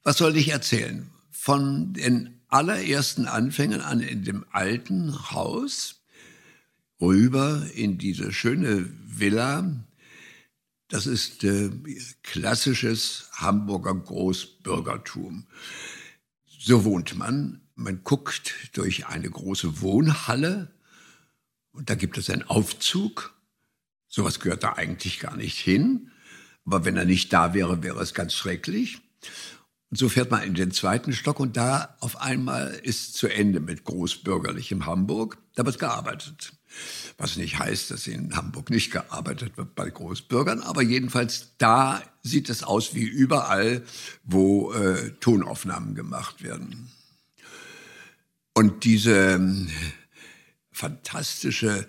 [0.03, 1.11] was soll ich erzählen?
[1.31, 6.03] Von den allerersten Anfängen an in dem alten Haus
[7.01, 9.85] rüber in diese schöne Villa.
[10.89, 11.71] Das ist äh,
[12.23, 15.47] klassisches Hamburger Großbürgertum.
[16.45, 17.63] So wohnt man.
[17.75, 20.75] Man guckt durch eine große Wohnhalle
[21.73, 23.35] und da gibt es einen Aufzug.
[24.11, 26.11] Sowas gehört da eigentlich gar nicht hin.
[26.67, 28.99] Aber wenn er nicht da wäre, wäre es ganz schrecklich.
[29.91, 33.61] Und so fährt man in den zweiten Stock und da auf einmal ist zu Ende
[33.61, 35.39] mit großbürgerlichem Hamburg.
[35.55, 36.53] Da wird gearbeitet.
[37.19, 42.49] Was nicht heißt, dass in Hamburg nicht gearbeitet wird bei Großbürgern, aber jedenfalls da sieht
[42.49, 43.83] es aus wie überall,
[44.23, 46.93] wo äh, Tonaufnahmen gemacht werden.
[48.55, 49.69] Und diese ähm,
[50.71, 51.89] fantastische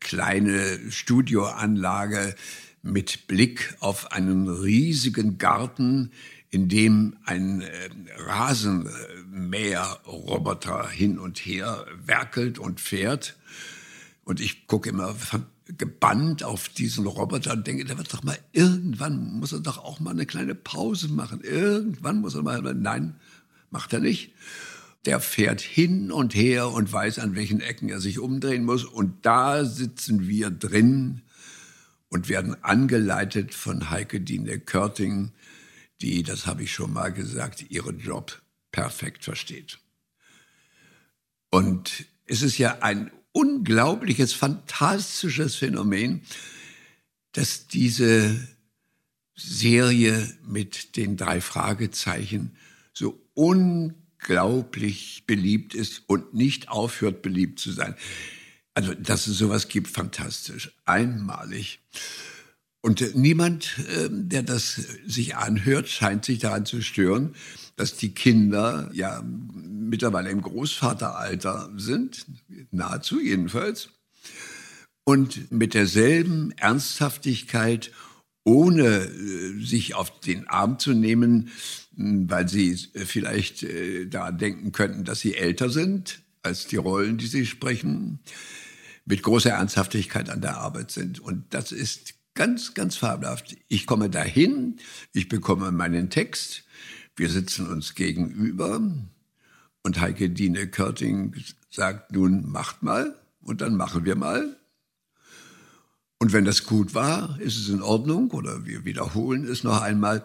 [0.00, 2.34] kleine Studioanlage
[2.82, 6.12] mit Blick auf einen riesigen Garten,
[6.50, 13.36] in dem ein äh, Rasenmäherroboter hin und her werkelt und fährt.
[14.24, 15.14] Und ich gucke immer
[15.66, 20.00] gebannt auf diesen Roboter und denke, der wird doch mal irgendwann, muss er doch auch
[20.00, 21.40] mal eine kleine Pause machen.
[21.40, 23.16] Irgendwann muss er mal, nein,
[23.70, 24.32] macht er nicht.
[25.06, 28.84] Der fährt hin und her und weiß, an welchen Ecken er sich umdrehen muss.
[28.84, 31.22] Und da sitzen wir drin
[32.08, 35.30] und werden angeleitet von Heike Dine Körting,
[36.00, 38.42] die, das habe ich schon mal gesagt, ihren Job
[38.72, 39.78] perfekt versteht.
[41.50, 46.22] Und es ist ja ein unglaubliches, fantastisches Phänomen,
[47.32, 48.48] dass diese
[49.36, 52.56] Serie mit den drei Fragezeichen
[52.92, 54.05] so unglaublich
[55.26, 57.94] beliebt ist und nicht aufhört beliebt zu sein.
[58.74, 61.80] Also, dass es sowas gibt, fantastisch, einmalig.
[62.82, 64.74] Und äh, niemand, äh, der das
[65.06, 67.34] sich anhört, scheint sich daran zu stören,
[67.76, 72.26] dass die Kinder ja mittlerweile im Großvateralter sind,
[72.70, 73.90] nahezu jedenfalls,
[75.04, 77.92] und mit derselben Ernsthaftigkeit,
[78.44, 81.50] ohne äh, sich auf den Arm zu nehmen,
[81.96, 83.66] weil sie vielleicht
[84.12, 88.20] daran denken könnten, dass sie älter sind als die Rollen, die sie sprechen,
[89.04, 91.20] mit großer Ernsthaftigkeit an der Arbeit sind.
[91.20, 93.56] Und das ist ganz, ganz fabelhaft.
[93.68, 94.76] Ich komme dahin,
[95.12, 96.64] ich bekomme meinen Text,
[97.16, 98.80] wir sitzen uns gegenüber
[99.82, 101.34] und Heike Dine Körting
[101.70, 104.56] sagt nun, macht mal und dann machen wir mal.
[106.18, 110.24] Und wenn das gut war, ist es in Ordnung oder wir wiederholen es noch einmal.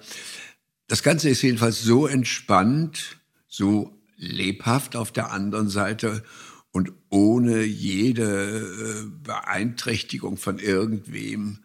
[0.91, 6.21] Das Ganze ist jedenfalls so entspannt, so lebhaft auf der anderen Seite
[6.71, 11.60] und ohne jede äh, Beeinträchtigung von irgendwem.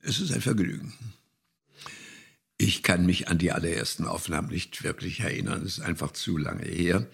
[0.00, 0.92] Es ist ein Vergnügen.
[2.58, 5.62] Ich kann mich an die allerersten Aufnahmen nicht wirklich erinnern.
[5.64, 7.06] Es ist einfach zu lange her.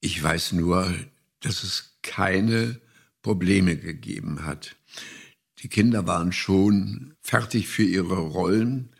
[0.00, 0.94] Ich weiß nur,
[1.40, 2.82] dass es keine
[3.22, 4.76] Probleme gegeben hat.
[5.60, 8.90] Die Kinder waren schon fertig für ihre Rollen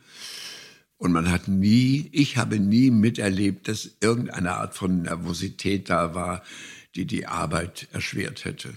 [0.98, 6.42] Und man hat nie, ich habe nie miterlebt, dass irgendeine Art von Nervosität da war,
[6.96, 8.74] die die Arbeit erschwert hätte.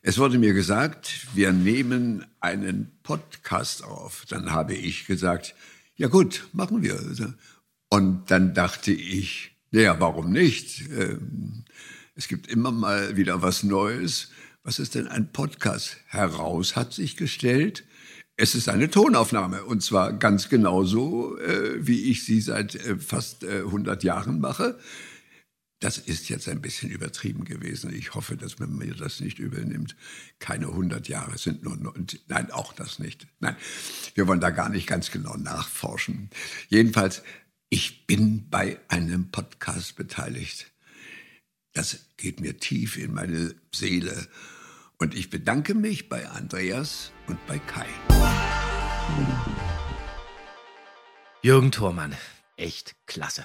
[0.00, 4.24] Es wurde mir gesagt, wir nehmen einen Podcast auf.
[4.28, 5.54] Dann habe ich gesagt,
[5.96, 6.98] ja gut, machen wir.
[7.88, 10.88] Und dann dachte ich, naja, warum nicht?
[10.90, 11.64] Ähm,
[12.14, 14.30] es gibt immer mal wieder was Neues.
[14.62, 15.96] Was ist denn ein Podcast?
[16.06, 17.84] Heraus hat sich gestellt,
[18.36, 23.44] es ist eine Tonaufnahme und zwar ganz genauso, äh, wie ich sie seit äh, fast
[23.44, 24.78] äh, 100 Jahren mache.
[25.80, 27.92] Das ist jetzt ein bisschen übertrieben gewesen.
[27.92, 29.96] Ich hoffe, dass man mir das nicht übel nimmt.
[30.38, 31.76] Keine 100 Jahre sind nur,
[32.28, 33.26] nein, auch das nicht.
[33.40, 33.56] Nein,
[34.14, 36.30] wir wollen da gar nicht ganz genau nachforschen.
[36.68, 37.22] Jedenfalls,
[37.68, 40.70] ich bin bei einem Podcast beteiligt.
[41.72, 44.28] Das geht mir tief in meine Seele.
[45.02, 47.88] Und ich bedanke mich bei Andreas und bei Kai.
[51.42, 52.14] Jürgen Thormann,
[52.56, 53.44] echt klasse.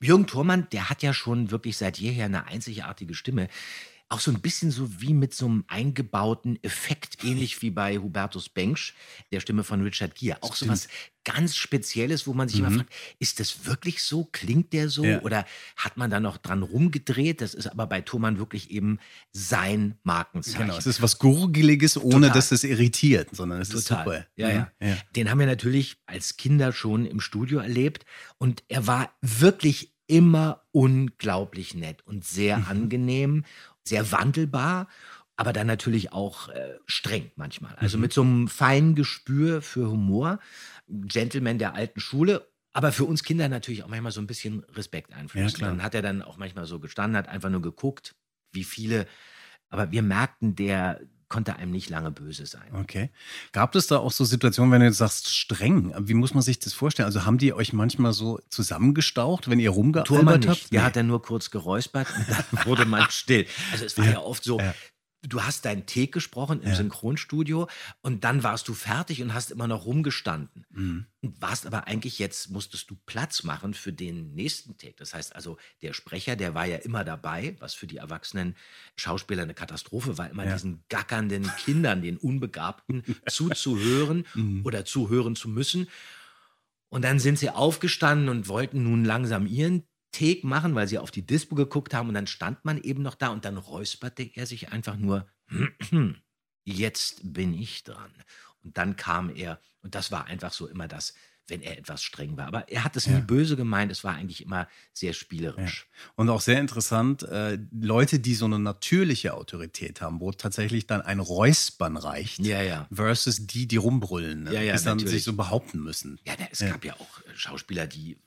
[0.00, 3.46] Jürgen Thormann, der hat ja schon wirklich seit jeher eine einzigartige Stimme.
[4.10, 8.48] Auch so ein bisschen so wie mit so einem eingebauten Effekt, ähnlich wie bei Hubertus
[8.48, 8.94] Bengsch,
[9.32, 10.38] der Stimme von Richard Gere.
[10.42, 10.88] Auch so was
[11.24, 12.76] ganz Spezielles, wo man sich immer Mhm.
[12.76, 14.24] fragt, ist das wirklich so?
[14.32, 15.04] Klingt der so?
[15.04, 15.20] Ja.
[15.20, 15.44] Oder
[15.76, 17.42] hat man da noch dran rumgedreht?
[17.42, 18.98] Das ist aber bei Thormann wirklich eben
[19.32, 20.60] sein Markenzeichen.
[20.68, 22.30] Genau, es ist was Gurgeliges, ohne Total.
[22.30, 24.04] dass es irritiert, sondern es ist Total.
[24.04, 24.26] super.
[24.36, 24.54] Ja, Mhm.
[24.80, 24.96] ja, ja.
[25.16, 28.06] Den haben wir natürlich als Kinder schon im Studio erlebt
[28.38, 32.64] und er war wirklich immer unglaublich nett und sehr Mhm.
[32.68, 33.44] angenehm,
[33.88, 34.88] sehr wandelbar,
[35.36, 37.74] aber dann natürlich auch äh, streng manchmal.
[37.76, 38.02] Also Mhm.
[38.02, 40.40] mit so einem feinen Gespür für Humor,
[40.88, 42.48] Gentleman der alten Schule.
[42.72, 45.60] Aber für uns Kinder natürlich auch manchmal so ein bisschen Respekt einflößen.
[45.60, 45.68] Ja.
[45.68, 48.14] Dann hat er dann auch manchmal so gestanden, hat einfach nur geguckt,
[48.52, 49.06] wie viele.
[49.70, 52.70] Aber wir merkten, der konnte einem nicht lange böse sein.
[52.72, 53.10] Okay.
[53.52, 55.94] Gab es da auch so Situationen, wenn du jetzt sagst, streng?
[55.98, 57.06] Wie muss man sich das vorstellen?
[57.06, 60.48] Also haben die euch manchmal so zusammengestaucht, wenn ihr rumgealbert nicht.
[60.48, 60.72] habt?
[60.72, 63.46] Der hat dann nur kurz geräuspert und dann wurde man still.
[63.72, 64.74] Also es war ja, oft so, Ja.
[65.22, 66.74] Du hast deinen Take gesprochen im Ja.
[66.76, 67.68] Synchronstudio
[68.02, 70.64] und dann warst du fertig und hast immer noch rumgestanden.
[70.70, 71.06] Mhm.
[71.22, 74.94] Und warst aber eigentlich jetzt, musstest du Platz machen für den nächsten Take.
[74.96, 78.54] Das heißt also, der Sprecher, der war ja immer dabei, was für die erwachsenen
[78.96, 80.54] Schauspieler eine Katastrophe war, immer Ja.
[80.54, 84.64] diesen gackernden Kindern, den Unbegabten zuzuhören Mhm.
[84.64, 85.88] oder zuhören zu müssen.
[86.90, 91.10] Und dann sind sie aufgestanden und wollten nun langsam ihren Take machen, weil sie auf
[91.10, 92.08] die Dispo geguckt haben.
[92.08, 95.28] Und dann stand man eben noch da und dann räusperte er sich einfach nur,
[96.64, 98.12] jetzt bin ich dran.
[98.64, 101.14] Und dann kam er, und das war einfach so immer das,
[101.46, 102.46] wenn er etwas streng war.
[102.46, 103.20] Aber er hat es nie Ja.
[103.20, 105.14] böse gemeint, es war eigentlich immer sehr Ja.
[105.14, 105.88] spielerisch.
[106.14, 111.00] Und auch sehr interessant, äh, Leute, die so eine natürliche Autorität haben, wo tatsächlich dann
[111.00, 112.86] ein Räuspern reicht, Ja, ja.
[112.92, 114.52] versus die, die rumbrüllen, ne?
[114.52, 115.14] Ja, ja, bis dann natürlich.
[115.16, 116.20] sich so behaupten müssen.
[116.26, 116.68] Ja, na, es Ja.
[116.70, 118.18] gab ja auch äh, Schauspieler, die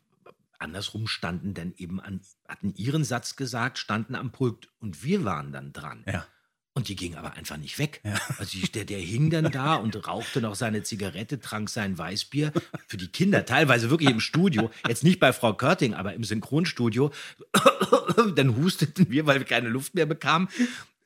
[0.62, 5.52] andersrum standen, denn eben an, hatten ihren Satz gesagt, standen am Pult und wir waren
[5.52, 6.04] dann dran.
[6.08, 6.26] Ja.
[6.74, 8.00] Und die ging aber einfach nicht weg.
[8.06, 8.17] Ja.
[8.38, 12.54] Also der, der hing dann da und rauchte noch seine Zigarette, trank sein Weißbier.
[12.88, 14.71] Für die Kinder, teilweise wirklich im Studio.
[14.88, 17.12] Jetzt nicht bei Frau Körting, aber im Synchronstudio.
[18.36, 20.47] dann husteten wir, weil wir keine Luft mehr bekamen.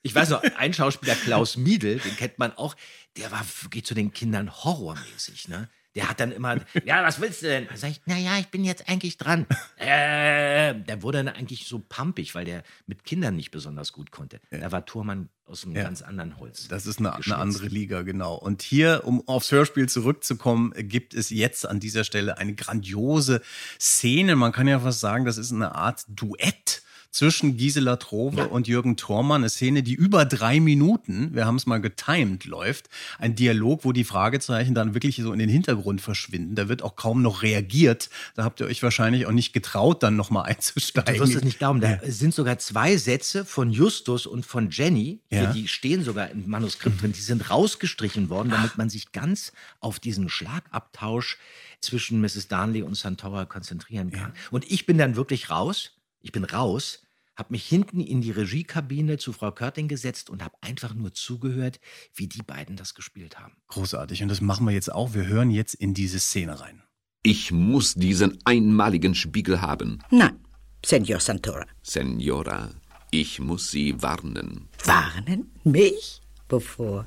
[0.04, 2.76] Ich weiß noch, ein Schauspieler, Klaus Miedl, den kennt man auch,
[3.18, 5.48] der war wirklich zu den Kindern horrormäßig.
[5.48, 5.68] Ne?
[5.96, 7.68] Der hat dann immer, ja, was willst du denn?
[7.70, 9.46] Da sag ich, naja, ich bin jetzt eigentlich dran.
[9.78, 14.40] Äh, der wurde dann eigentlich so pampig, weil der mit Kindern nicht besonders gut konnte.
[14.52, 15.84] Da war Thurmann aus einem Ja.
[15.84, 16.68] ganz anderen Holz.
[16.68, 18.36] Das ist eine, eine andere Liga, genau.
[18.36, 23.42] Und hier, um aufs Hörspiel zurückzukommen, gibt es jetzt an dieser Stelle eine grandiose
[23.80, 24.36] Szene.
[24.36, 28.98] Man kann ja fast sagen, das ist eine Art Duett zwischen Gisela Trove und Jürgen
[28.98, 29.42] Thormann.
[29.42, 32.90] Eine Szene, die über drei Minuten, wir haben es mal getimed, läuft.
[33.20, 36.56] Ein Dialog, wo die Fragezeichen dann wirklich so in den Hintergrund verschwinden.
[36.56, 38.10] Da wird auch kaum noch reagiert.
[38.36, 41.14] Da habt ihr euch wahrscheinlich auch nicht getraut, dann nochmal einzusteigen.
[41.16, 45.20] Du wirst es nicht glauben, da sind sogar zwei Sätze von Justus und von Jenny,
[45.32, 45.52] Ja.
[45.54, 50.00] die stehen sogar im Manuskript drin, die sind rausgestrichen worden, damit man sich ganz auf
[50.00, 51.38] diesen Schlagabtausch
[51.82, 52.48] zwischen Mrs.
[52.48, 54.34] Darnley und Santora konzentrieren kann.
[54.52, 55.92] Und ich bin dann wirklich raus,
[56.26, 57.04] ich bin raus,
[57.36, 61.80] habe mich hinten in die Regiekabine zu Frau Körting gesetzt und habe einfach nur zugehört,
[62.16, 63.54] wie die beiden das gespielt haben.
[63.68, 64.24] Großartig.
[64.24, 65.14] Und das machen wir jetzt auch.
[65.14, 66.82] Wir hören jetzt in diese Szene rein.
[67.22, 70.00] Ich muss diesen einmaligen Spiegel haben.
[70.10, 70.40] Nein,
[70.84, 71.68] Senor Santora.
[71.84, 72.72] Senora,
[73.12, 74.68] ich muss Sie warnen.
[74.84, 75.52] Warnen?
[75.64, 76.22] Mich?
[76.50, 77.06] Wovor?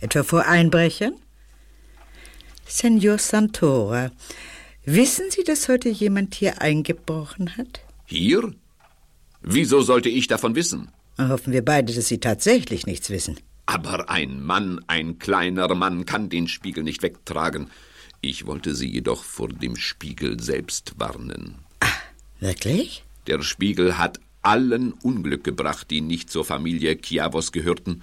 [0.00, 1.12] Etwa vor Einbrechern?
[2.66, 4.10] Senor Santora,
[4.86, 7.82] wissen Sie, dass heute jemand hier eingebrochen hat?
[8.10, 8.54] Hier?
[9.42, 10.90] Wieso sollte ich davon wissen?
[11.18, 13.38] Hoffen wir beide, dass Sie tatsächlich nichts wissen.
[13.66, 17.68] Aber ein Mann, ein kleiner Mann kann den Spiegel nicht wegtragen.
[18.22, 21.56] Ich wollte Sie jedoch vor dem Spiegel selbst warnen.
[22.40, 23.04] Wirklich?
[23.26, 28.02] Der Spiegel hat allen Unglück gebracht, die nicht zur Familie Kiavos gehörten.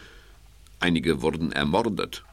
[0.80, 2.24] Einige wurden ermordet.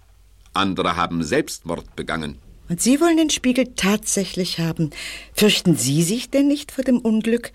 [0.53, 2.37] Andere haben Selbstmord begangen.
[2.73, 4.89] Und Sie wollen den Spiegel tatsächlich haben.
[5.35, 7.53] Fürchten Sie sich denn nicht vor dem Unglück,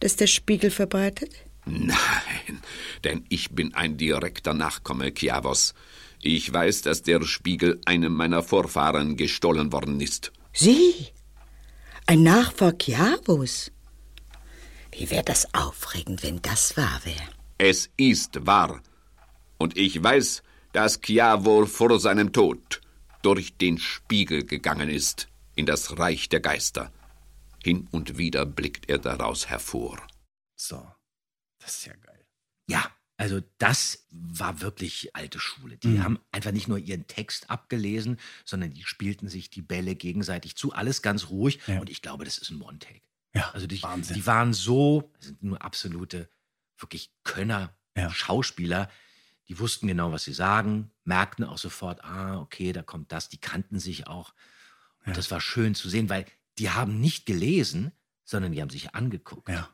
[0.00, 1.30] das der Spiegel verbreitet?
[1.66, 1.96] Nein,
[3.04, 5.72] denn ich bin ein direkter Nachkomme Kiavos.
[6.20, 10.32] Ich weiß, dass der Spiegel einem meiner Vorfahren gestohlen worden ist.
[10.52, 11.12] Sie?
[12.08, 13.70] Ein Nachfahr Kiavos?
[14.90, 17.22] Wie wäre das aufregend, wenn das wahr wäre?
[17.58, 18.82] Es ist wahr.
[19.58, 22.80] Und ich weiß, dass Chiavo vor seinem Tod
[23.26, 26.92] durch den Spiegel gegangen ist in das Reich der Geister.
[27.64, 30.00] Hin und wieder blickt er daraus hervor.
[30.54, 30.86] So,
[31.58, 32.24] das ist ja geil.
[32.68, 35.76] Ja, also das war wirklich alte Schule.
[35.76, 36.04] Die Mhm.
[36.04, 40.72] haben einfach nicht nur ihren Text abgelesen, sondern die spielten sich die Bälle gegenseitig zu,
[40.72, 41.58] alles ganz ruhig.
[41.66, 41.80] Ja.
[41.80, 43.00] Und ich glaube, das ist ein One-Take.
[43.34, 44.14] Ja, Also die, Wahnsinn.
[44.14, 46.30] die waren so, sind nur absolute,
[46.78, 48.08] wirklich Könner, Ja.
[48.10, 48.88] Schauspieler.
[49.48, 53.28] Die wussten genau, was sie sagen, merkten auch sofort, ah, okay, da kommt das.
[53.28, 54.34] Die kannten sich auch.
[55.00, 55.12] Und Ja.
[55.14, 56.26] das war schön zu sehen, weil
[56.58, 57.92] die haben nicht gelesen,
[58.24, 59.48] sondern die haben sich angeguckt.
[59.48, 59.68] Ja.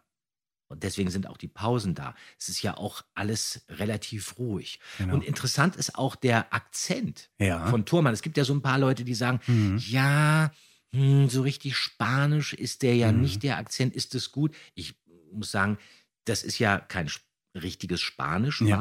[0.69, 2.15] Und deswegen sind auch die Pausen da.
[2.39, 4.81] Es ist ja auch alles relativ ruhig.
[4.99, 5.15] Genau.
[5.15, 7.67] Und interessant ist auch der Akzent Ja.
[7.69, 8.15] von Thurmann.
[8.15, 9.79] Es gibt ja so ein paar Leute, die sagen, Mhm.
[9.79, 10.51] ja,
[10.95, 13.21] hm, so richtig Spanisch ist der ja Mhm.
[13.21, 13.95] nicht der Akzent.
[13.95, 14.55] Ist es gut?
[14.75, 14.95] Ich
[15.31, 15.79] muss sagen,
[16.25, 17.11] das ist ja kein
[17.55, 18.77] richtiges Spanisch, Ja.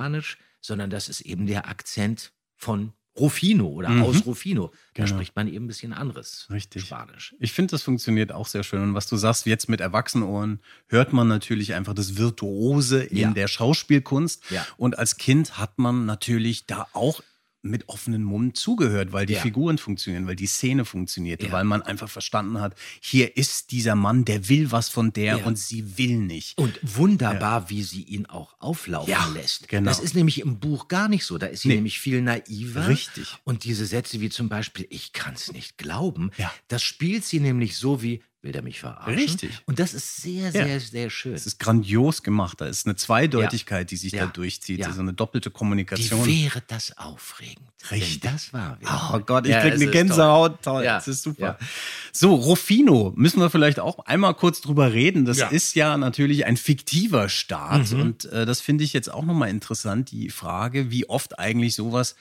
[0.61, 4.03] Sondern das ist eben der Akzent von Rufino oder Mhm.
[4.03, 4.71] aus Rufino.
[4.93, 5.15] Da Genau.
[5.17, 6.85] spricht man eben ein bisschen anderes Richtig.
[6.85, 7.35] Spanisch.
[7.39, 8.81] Ich finde, das funktioniert auch sehr schön.
[8.81, 13.31] Und was du sagst, jetzt mit Erwachsenenohren hört man natürlich einfach das Virtuose in Ja.
[13.31, 14.49] der Schauspielkunst.
[14.49, 14.65] Ja.
[14.77, 17.21] Und als Kind hat man natürlich da auch
[17.63, 19.41] mit offenem Mund zugehört, weil die Ja.
[19.41, 21.51] Figuren funktionieren, weil die Szene funktionierte, Ja.
[21.51, 25.45] weil man einfach verstanden hat, hier ist dieser Mann, der will was von der Ja.
[25.45, 26.57] und sie will nicht.
[26.57, 29.67] Und wunderbar, wie sie ihn auch auflaufen Ja, lässt.
[29.67, 29.89] genau.
[29.89, 31.37] Das ist nämlich im Buch gar nicht so.
[31.37, 31.75] Da ist sie Nee.
[31.75, 32.87] nämlich viel naiver.
[32.87, 33.35] Richtig.
[33.43, 36.31] Und diese Sätze wie zum Beispiel, ich kann es nicht glauben,
[36.67, 39.13] das spielt sie nämlich so wie, will der mich verarschen?
[39.13, 39.51] Richtig.
[39.67, 40.51] Und das ist sehr, Ja.
[40.51, 41.33] sehr, sehr schön.
[41.33, 42.59] Es ist grandios gemacht.
[42.59, 44.25] Da ist eine Zweideutigkeit, die sich Ja.
[44.25, 44.91] da durchzieht, Ja.
[44.93, 46.43] so eine doppelte wie Richtig.
[46.43, 48.21] wäre das aufregend, Richtig.
[48.21, 48.91] das wahr wäre.
[49.13, 50.63] Oh Gott, ich Ja, krieg eine Gänsehaut.
[50.63, 50.95] Toll, Ja.
[50.95, 51.57] das ist super.
[51.59, 51.67] Ja.
[52.11, 55.25] So, Rufino, müssen wir vielleicht auch einmal kurz drüber reden.
[55.25, 55.47] Das Ja.
[55.49, 57.91] ist ja natürlich ein fiktiver Staat.
[57.91, 58.01] Mhm.
[58.01, 62.15] Und äh, das finde ich jetzt auch nochmal interessant, die Frage, wie oft eigentlich sowas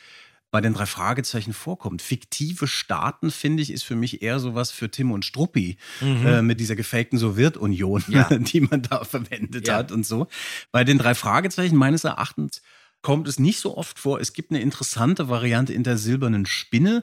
[0.51, 2.03] bei den drei Fragezeichen vorkommt.
[2.03, 6.59] Fiktive Staaten, finde ich, ist für mich eher sowas für Tim und Struppi äh, mit
[6.61, 8.13] dieser gefakten Sowjetunion, Mhm.
[8.15, 8.25] Ja.
[8.39, 9.77] die man da verwendet Ja.
[9.77, 10.27] hat und so.
[10.73, 12.63] Bei den drei Fragezeichen meines Erachtens
[13.03, 14.21] kommt es nicht so oft vor.
[14.21, 17.03] Es gibt eine interessante Variante in der silbernen Spinne,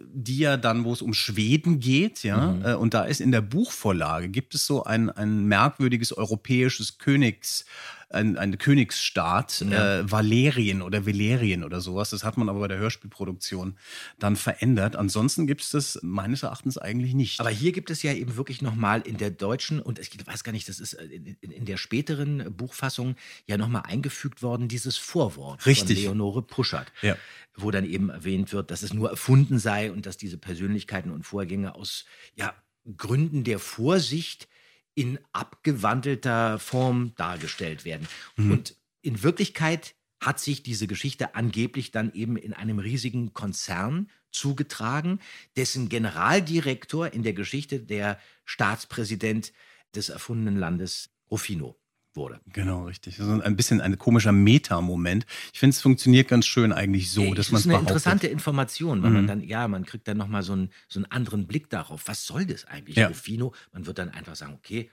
[0.00, 2.64] die ja dann, wo es um Schweden geht, ja, Mhm.
[2.64, 7.64] äh, und da ist in der Buchvorlage gibt es so ein, ein merkwürdiges europäisches Königs,
[8.10, 9.98] ein, ein Königsstaat, Ja.
[9.98, 12.08] äh, Valerien oder Valerien oder sowas.
[12.10, 13.76] Das hat man aber bei der Hörspielproduktion
[14.18, 14.96] dann verändert.
[14.96, 17.38] Ansonsten gibt es das meines Erachtens eigentlich nicht.
[17.40, 20.52] Aber hier gibt es ja eben wirklich nochmal in der deutschen, und ich weiß gar
[20.52, 25.66] nicht, das ist in, in, in der späteren Buchfassung ja nochmal eingefügt worden, dieses Vorwort
[25.66, 25.98] Richtig.
[25.98, 26.90] von Leonore Puschert.
[27.02, 27.16] Ja.
[27.60, 31.24] Wo dann eben erwähnt wird, dass es nur erfunden sei und dass diese Persönlichkeiten und
[31.24, 32.54] Vorgänge aus ja,
[32.96, 34.48] Gründen der Vorsicht
[34.94, 38.08] in abgewandelter Form dargestellt werden.
[38.36, 38.50] Mhm.
[38.50, 45.20] Und in Wirklichkeit hat sich diese Geschichte angeblich dann eben in einem riesigen Konzern zugetragen,
[45.56, 49.52] dessen Generaldirektor in der Geschichte der Staatspräsident
[49.94, 51.77] des erfundenen Landes Rufino
[52.18, 52.40] wurde.
[52.52, 53.16] Genau, richtig.
[53.16, 55.24] So ein bisschen ein komischer Meta-Moment.
[55.54, 57.72] Ich finde, es funktioniert ganz schön eigentlich so, Ey, dass das man ist es eine
[57.78, 57.90] behauptet.
[57.96, 59.26] interessante Information, weil man Mhm.
[59.28, 62.02] dann, ja, man kriegt dann nochmal so einen, so einen anderen Blick darauf.
[62.06, 63.08] Was soll das eigentlich, Ja.
[63.08, 63.54] Rufino?
[63.72, 64.90] Man wird dann einfach sagen, okay,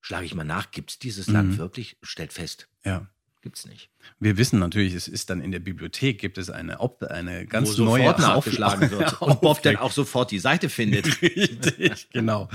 [0.00, 1.58] schlage ich mal nach, gibt es dieses Land Mhm.
[1.58, 1.98] wirklich?
[2.02, 3.06] Stellt fest, Ja.
[3.42, 3.88] Gibt's nicht.
[4.18, 7.78] Wir wissen natürlich, es ist dann in der Bibliothek, gibt es eine, Op- eine ganz
[7.78, 9.20] Wo neue sofort nachgeschlagen wird.
[9.22, 11.06] Und Bob dann auch sofort die Seite findet.
[11.22, 12.48] Richtig, genau.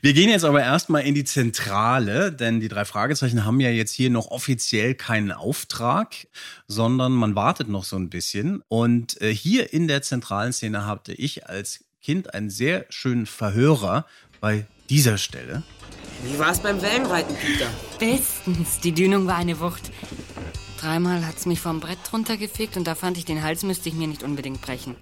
[0.00, 3.92] Wir gehen jetzt aber erstmal in die Zentrale, denn die drei Fragezeichen haben ja jetzt
[3.92, 6.14] hier noch offiziell keinen Auftrag,
[6.66, 8.62] sondern man wartet noch so ein bisschen.
[8.68, 14.06] Und äh, hier in der zentralen Szene hatte ich als Kind einen sehr schönen Verhörer
[14.40, 15.62] bei dieser Stelle.
[16.24, 17.68] Wie war's beim Wellenreiten, Peter?
[17.98, 18.78] Bestens.
[18.80, 19.90] Die Dünung war eine Wucht.
[20.82, 24.08] Dreimal hat's mich vom Brett runtergefegt und da fand ich, den Hals müsste ich mir
[24.08, 24.96] nicht unbedingt brechen.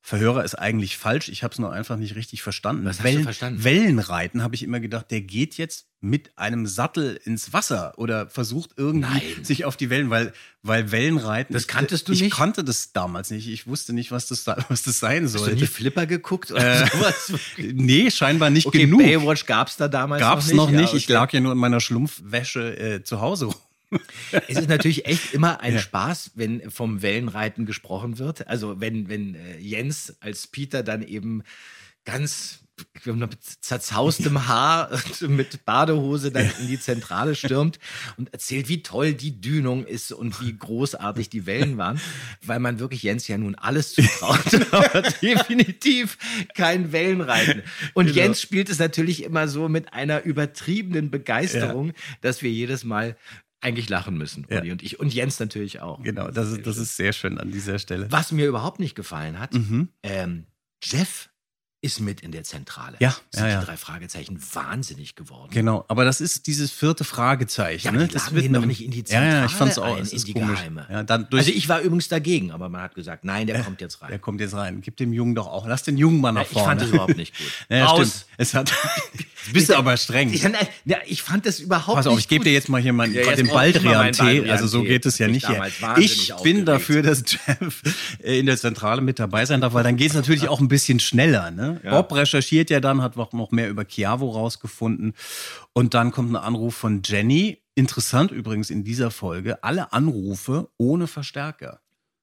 [0.00, 1.28] Verhörer ist eigentlich falsch.
[1.28, 2.86] Ich habe es nur einfach nicht richtig verstanden.
[2.86, 3.62] Was hast du verstanden?
[3.62, 8.70] Wellenreiten habe ich immer gedacht, der geht jetzt mit einem Sattel ins Wasser oder versucht
[8.78, 9.44] irgendwie Nein.
[9.44, 11.52] sich auf die Wellen, weil, weil Wellenreiten.
[11.52, 12.28] Das kanntest du ich nicht?
[12.32, 13.48] Ich kannte das damals nicht.
[13.48, 16.84] Ich wusste nicht, was das, da- was das sein Hast du nie Flipper geguckt oder
[16.84, 17.32] Äh, sowas?
[17.58, 19.00] nee, scheinbar nicht Okay, genug.
[19.02, 20.80] Baywatch gab's da damals Gab's noch noch nicht?
[20.80, 20.92] nicht.
[20.92, 21.12] Ja, Ich okay.
[21.12, 23.54] lag ja nur in meiner Schlumpfwäsche äh, zu Hause rum.
[24.48, 25.80] Es ist natürlich echt immer ein Ja.
[25.80, 28.46] Spaß, wenn vom Wellenreiten gesprochen wird.
[28.48, 31.42] Also wenn, wenn äh, Jens als Peter dann eben
[32.04, 32.60] ganz
[33.04, 37.80] mit zerzaustem Haar und mit Badehose dann in die Zentrale stürmt
[38.16, 42.00] und erzählt, wie toll die Dünung ist und wie großartig die Wellen waren,
[42.46, 46.18] weil man wirklich Jens ja nun alles zutraut, aber definitiv
[46.54, 47.62] kein Wellenreiten.
[47.94, 48.16] Und Genau.
[48.18, 53.16] Jens spielt es natürlich immer so mit einer übertriebenen Begeisterung, dass wir jedes Mal
[53.60, 54.60] eigentlich lachen müssen, Ja.
[54.60, 55.00] Und ich.
[55.00, 56.02] Und Jens natürlich auch.
[56.02, 58.10] Genau, das ist, das ist sehr schön an dieser Stelle.
[58.10, 59.88] Was mir überhaupt nicht gefallen hat, Mhm.
[60.02, 60.46] ähm,
[60.82, 61.30] Jeff
[61.80, 62.96] ist mit in der Zentrale.
[62.98, 63.60] Ja, sind ja, ja.
[63.60, 65.50] die drei Fragezeichen wahnsinnig geworden.
[65.52, 67.86] Genau, aber das ist dieses vierte Fragezeichen.
[67.86, 68.08] Ja, ne?
[68.08, 69.96] das ihn doch nicht in die Ja, ja, ich Zentrale fand's auch.
[69.96, 70.58] ein, in die komisch.
[70.58, 70.86] Geheime.
[70.90, 73.80] Ja, dann durch, Also ich war übrigens dagegen, aber man hat gesagt, nein, der kommt
[73.80, 74.10] jetzt rein.
[74.10, 74.80] der kommt jetzt rein.
[74.80, 75.68] Gib dem Jungen doch auch.
[75.68, 76.68] Lass den Jungen mal nach Ja, ich vorne.
[76.68, 77.46] fand das überhaupt nicht gut.
[77.68, 78.08] Ja, Raus.
[78.08, 78.26] stimmt.
[78.38, 78.72] Es hat.
[79.52, 80.32] Bist du aber streng.
[80.84, 83.14] Ja, ich fand das überhaupt Pass auf, nicht ich gebe dir jetzt mal hier meinen,
[83.14, 84.50] Ja, den ich mal Baldrian-Tee.
[84.50, 85.62] Also so geht es ja nicht hier.
[85.96, 87.82] Ich bin dafür, dass Jeff
[88.22, 90.68] äh, in der Zentrale mit dabei sein darf, weil dann geht es natürlich auch ein
[90.68, 91.50] bisschen schneller.
[91.50, 91.77] Ne?
[91.82, 95.14] Bob recherchiert ja dann, hat auch noch mehr über Chiavo rausgefunden.
[95.72, 97.62] Und dann kommt ein Anruf von Jenny.
[97.74, 101.80] Interessant übrigens in dieser Folge, alle Anrufe ohne Verstärker.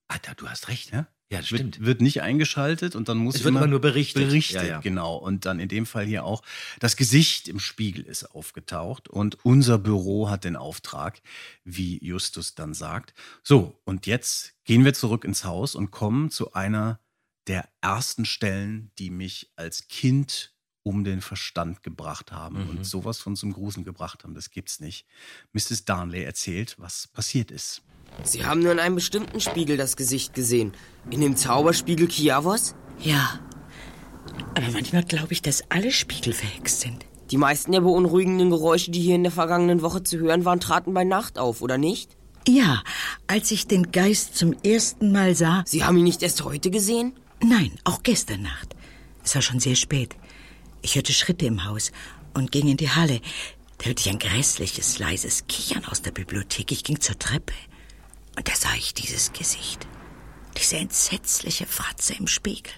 [0.08, 0.92] Alter, du hast recht.
[0.92, 1.08] Ja?
[1.32, 1.86] Ja, das Wird, stimmt.
[1.86, 4.28] wird nicht eingeschaltet und dann muss Es wird immer immer nur berichtet.
[4.28, 4.80] Berichtet, Ja, ja.
[4.80, 5.16] genau.
[5.16, 6.44] Und dann in dem Fall hier auch
[6.80, 11.22] das Gesicht im Spiegel ist aufgetaucht und unser Büro hat den Auftrag,
[11.64, 13.16] wie Justus dann sagt.
[13.42, 17.00] So, und jetzt gehen wir zurück ins Haus und kommen zu einer
[17.48, 22.70] der ersten Stellen, die mich als Kind um den Verstand gebracht haben Mhm.
[22.70, 24.36] und sowas von zum Gruseln gebracht haben.
[24.36, 25.06] Das gibt's nicht.
[25.54, 25.86] Mrs.
[25.86, 27.82] Darnley erzählt, was passiert ist.
[28.24, 30.74] Sie haben nur in einem bestimmten Spiegel das Gesicht gesehen.
[31.10, 32.76] In dem Zauberspiegel Kiavos?
[33.00, 33.40] Ja.
[34.56, 37.06] Aber manchmal glaube ich, dass alle Spiegel verhext sind.
[37.32, 40.94] Die meisten der beunruhigenden Geräusche, die hier in der vergangenen Woche zu hören waren, traten
[40.94, 42.16] bei Nacht auf, oder nicht?
[42.48, 42.84] Ja,
[43.26, 45.64] als ich den Geist zum ersten Mal sah.
[45.66, 47.14] Sie haben ihn nicht erst heute gesehen?
[47.48, 48.76] Nein, auch gestern Nacht.
[49.24, 50.16] Es war schon sehr spät.
[50.82, 51.92] Ich hörte Schritte im Haus
[52.34, 53.22] und ging in die Halle.
[53.78, 56.72] Da hörte ich ein grässliches, leises Kichern aus der Bibliothek.
[56.72, 57.54] Ich ging zur Treppe.
[58.36, 59.86] Und da sah ich dieses Gesicht.
[60.58, 62.74] Diese entsetzliche Fratze im Spiegel.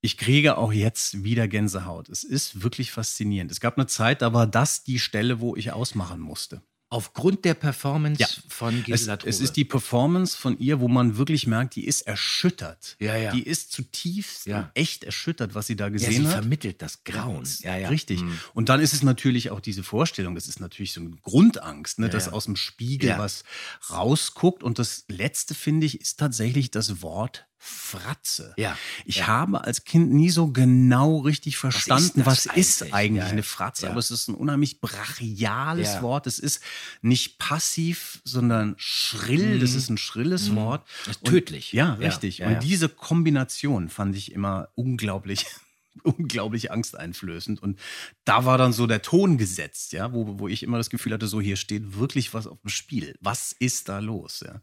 [0.00, 2.08] Ich kriege auch jetzt wieder Gänsehaut.
[2.08, 3.52] Es ist wirklich faszinierend.
[3.52, 6.60] Es gab eine Zeit, da war das die Stelle, wo ich ausmachen musste.
[6.92, 8.26] Aufgrund der Performance Ja.
[8.48, 9.44] von Es, Gisela es Trube.
[9.44, 12.96] ist die Performance von ihr, wo man wirklich merkt, die ist erschüttert.
[12.98, 13.30] Ja, ja.
[13.32, 14.72] Die ist zutiefst Ja.
[14.74, 16.32] echt erschüttert, was sie da ja, gesehen sie hat.
[16.40, 17.46] vermittelt das Grauen.
[17.60, 17.88] Ja, ja.
[17.90, 18.20] Richtig.
[18.20, 18.38] Hm.
[18.54, 22.06] Und dann ist es natürlich auch diese Vorstellung, das ist natürlich so eine Grundangst, ne,
[22.06, 22.32] Ja, dass ja.
[22.32, 23.18] aus dem Spiegel Ja.
[23.18, 23.44] was
[23.88, 24.62] rausguckt.
[24.62, 28.54] Und das Letzte, finde ich, ist tatsächlich das Wort Fratze.
[28.56, 29.26] Ja, Ich ja.
[29.26, 32.94] habe als Kind nie so genau richtig verstanden, was ist eigentlich?
[32.94, 33.30] eigentlich, Ja, ja.
[33.32, 33.84] eine Fratze.
[33.84, 33.90] Ja.
[33.90, 36.00] Aber es ist ein unheimlich brachiales.
[36.00, 36.26] Wort.
[36.26, 36.62] Es ist
[37.02, 39.58] nicht passiv, sondern schrill.
[39.60, 40.86] Das ist ein schrilles Wort.
[41.08, 41.72] Ist Und- tödlich.
[41.72, 42.42] Ja, richtig.
[42.42, 45.44] Und diese Kombination fand ich immer unglaublich,
[46.02, 47.62] unglaublich angsteinflößend.
[47.62, 47.78] Und
[48.24, 51.26] da war dann so der Ton gesetzt, ja, wo, wo ich immer das Gefühl hatte,
[51.28, 53.16] so hier steht wirklich was auf dem Spiel.
[53.20, 54.40] Was ist da los?
[54.46, 54.62] Ja,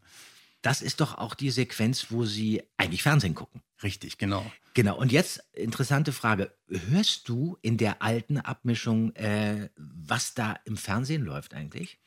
[0.62, 3.62] Das ist doch auch die Sequenz, wo sie eigentlich Fernsehen gucken.
[3.84, 4.46] richtig, genau.
[4.74, 4.96] Genau.
[4.96, 6.56] Und jetzt interessante Frage.
[6.68, 12.00] Hörst du in der alten Abmischung, äh, was da im Fernsehen läuft eigentlich?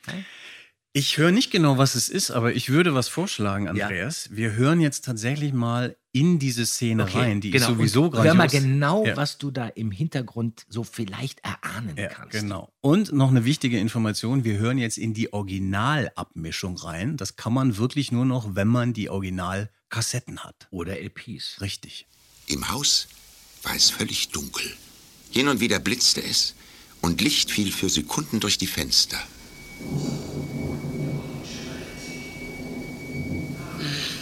[0.93, 3.85] Ich höre nicht genau, was es ist, aber ich würde was vorschlagen, Ja.
[3.85, 4.27] Andreas.
[4.31, 7.69] Wir hören jetzt tatsächlich mal in diese Szene rein, die genau.
[7.69, 8.27] ich sowieso Und gerade.
[8.27, 9.15] Hör mal genau, Ja.
[9.15, 12.31] was du da im Hintergrund so vielleicht erahnen Ja, kannst.
[12.33, 12.73] genau.
[12.81, 17.15] Und noch eine wichtige Information, wir hören jetzt in die Originalabmischung rein.
[17.15, 20.67] Das kann man wirklich nur noch, wenn man die Originalkassetten hat.
[20.71, 21.61] Oder LPs.
[21.61, 22.05] Richtig.
[22.47, 23.07] Im Haus
[23.63, 24.65] war es völlig dunkel.
[25.29, 26.53] Hin und wieder blitzte es
[26.99, 29.17] und Licht fiel für Sekunden durch die Fenster.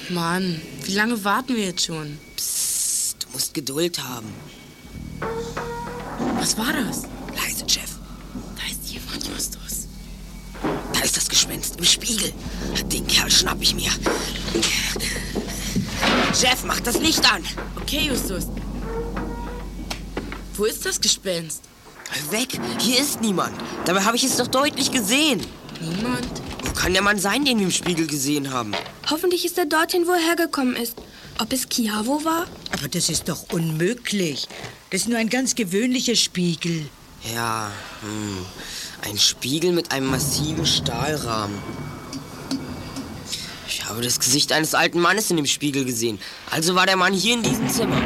[0.10, 2.18] Mann, wie lange warten wir jetzt schon?
[2.36, 4.34] Psst, du musst Geduld haben.
[6.40, 7.04] Was war das?
[7.36, 8.00] Leise, Jeff.
[8.56, 9.88] Da ist jemand, Justus.
[10.94, 12.34] Da ist das Gespenst im Spiegel.
[12.92, 13.92] Den Kerl schnapp ich mir.
[16.40, 17.44] Jeff, mach das Licht an.
[17.76, 18.48] Okay, Justus.
[20.56, 21.64] Wo ist das Gespenst?
[22.32, 23.56] Weg, hier ist niemand.
[23.86, 25.46] Dabei habe ich es doch deutlich gesehen.
[25.80, 26.42] Niemand?
[26.64, 28.74] Wo kann der Mann sein, den wir im Spiegel gesehen haben?
[29.10, 30.96] Hoffentlich ist er dorthin, wo er hergekommen ist.
[31.40, 32.48] ob es Kiavo war?
[32.72, 34.48] Aber das ist doch unmöglich.
[34.90, 36.90] Das ist nur ein ganz gewöhnlicher Spiegel.
[37.34, 38.46] Ja, hm.
[39.10, 41.58] Ein Spiegel mit einem massiven Stahlrahmen.
[43.68, 46.20] Ich habe das Gesicht eines alten Mannes in dem Spiegel gesehen.
[46.52, 48.02] Also war der Mann hier in diesem Zimmer.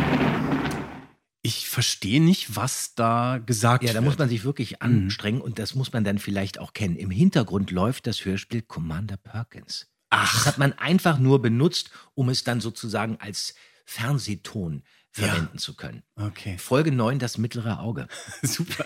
[1.46, 3.98] Ich verstehe nicht, was da gesagt Ja, wird.
[3.98, 6.96] da muss man sich wirklich anstrengen und das muss man dann vielleicht auch kennen.
[6.96, 9.88] Im Hintergrund läuft das Hörspiel Commander Perkins.
[10.10, 10.34] Ach.
[10.34, 14.84] Das hat man einfach nur benutzt, um es dann sozusagen als Fernsehton
[15.14, 16.01] verwenden zu können.
[16.16, 16.57] Okay.
[16.57, 18.07] Folge 9, das mittlere Auge.
[18.41, 18.86] Super.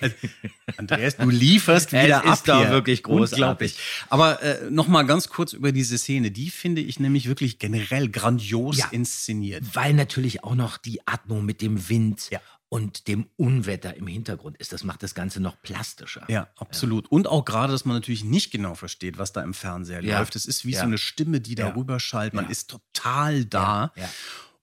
[0.78, 2.70] Andreas, du lieferst Es wieder ist ab doch hier.
[2.70, 3.78] wirklich großartig.
[4.10, 6.30] Aber äh, noch mal ganz kurz über diese Szene.
[6.32, 8.88] Die finde ich nämlich wirklich generell grandios Ja.
[8.92, 9.64] inszeniert.
[9.74, 12.30] Weil natürlich auch noch die Atmung mit dem Wind
[12.70, 14.74] und dem Unwetter im Hintergrund ist.
[14.74, 16.26] Das macht das Ganze noch plastischer.
[16.28, 17.08] Ja, absolut.
[17.10, 20.20] Und auch gerade, dass man natürlich nicht genau versteht, was da im Fernseher Ja.
[20.20, 20.36] läuft.
[20.36, 20.80] Es ist wie Ja.
[20.82, 21.70] so eine Stimme, die Ja.
[21.70, 22.34] darüber schallt.
[22.34, 22.52] Man Ja.
[22.52, 23.94] ist total da.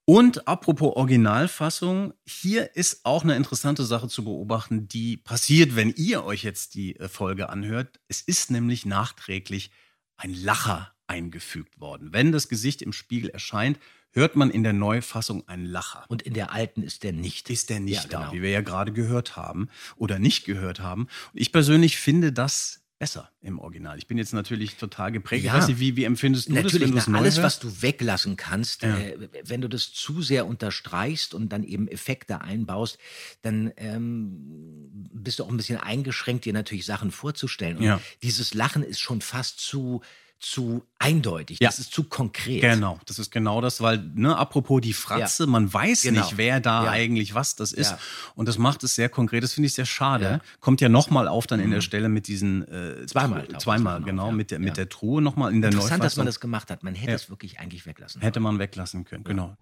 [0.07, 6.24] Und apropos Originalfassung, hier ist auch eine interessante Sache zu beobachten, die passiert, wenn ihr
[6.24, 8.00] euch jetzt die äh, Folge anhört.
[8.09, 9.70] Es ist nämlich nachträglich
[10.16, 12.12] ein Lacher eingefügt worden.
[12.12, 13.78] Wenn das Gesicht im Spiegel erscheint,
[14.11, 16.05] hört man in der Neufassung einen Lacher.
[16.09, 17.48] Und in der alten ist der nicht.
[17.50, 18.32] Ist der nicht Ja, da, genau.
[18.32, 21.09] wie wir ja gerade gehört haben oder nicht gehört haben.
[21.32, 23.98] Und ich persönlich finde das besser im Original.
[23.98, 25.44] Ich bin jetzt natürlich total geprägt.
[25.44, 25.52] Ja.
[25.52, 27.36] Ich weiß nicht, wie, wie empfindest du das, Natürlich, wenn du es na, neu alles,
[27.36, 27.44] hörst?
[27.44, 28.96] was du weglassen kannst, Ja.
[28.96, 32.96] äh, wenn du das zu sehr unterstreichst und dann eben Effekte einbaust,
[33.42, 37.76] dann ähm, bist du auch ein bisschen eingeschränkt, dir natürlich Sachen vorzustellen.
[37.76, 38.00] Und Ja.
[38.22, 40.00] dieses Lachen ist schon fast zu,
[40.41, 41.59] zu eindeutig.
[41.61, 41.68] Ja.
[41.68, 42.61] Das ist zu konkret.
[42.61, 45.49] Genau, das ist genau das, weil, ne, apropos die Fratze, Ja.
[45.49, 46.20] man weiß Genau.
[46.20, 46.91] nicht, wer da Ja.
[46.91, 47.93] eigentlich was das ist.
[47.93, 47.99] Ja.
[48.35, 49.43] Und das macht es sehr konkret.
[49.43, 50.24] Das finde ich sehr schade.
[50.24, 50.37] Ja.
[50.37, 50.41] Mhm.
[50.61, 54.28] Kommt ja nochmal auf dann in der Stelle mit diesen äh, Zweimal Zweimal, genau, auf,
[54.30, 54.35] ja.
[54.37, 56.82] mit der, mit der Truhe nochmal in der Interessant, dass man das gemacht hat.
[56.82, 57.16] Man hätte Ja.
[57.16, 59.57] es wirklich eigentlich weglassen Hätte man weglassen können, genau.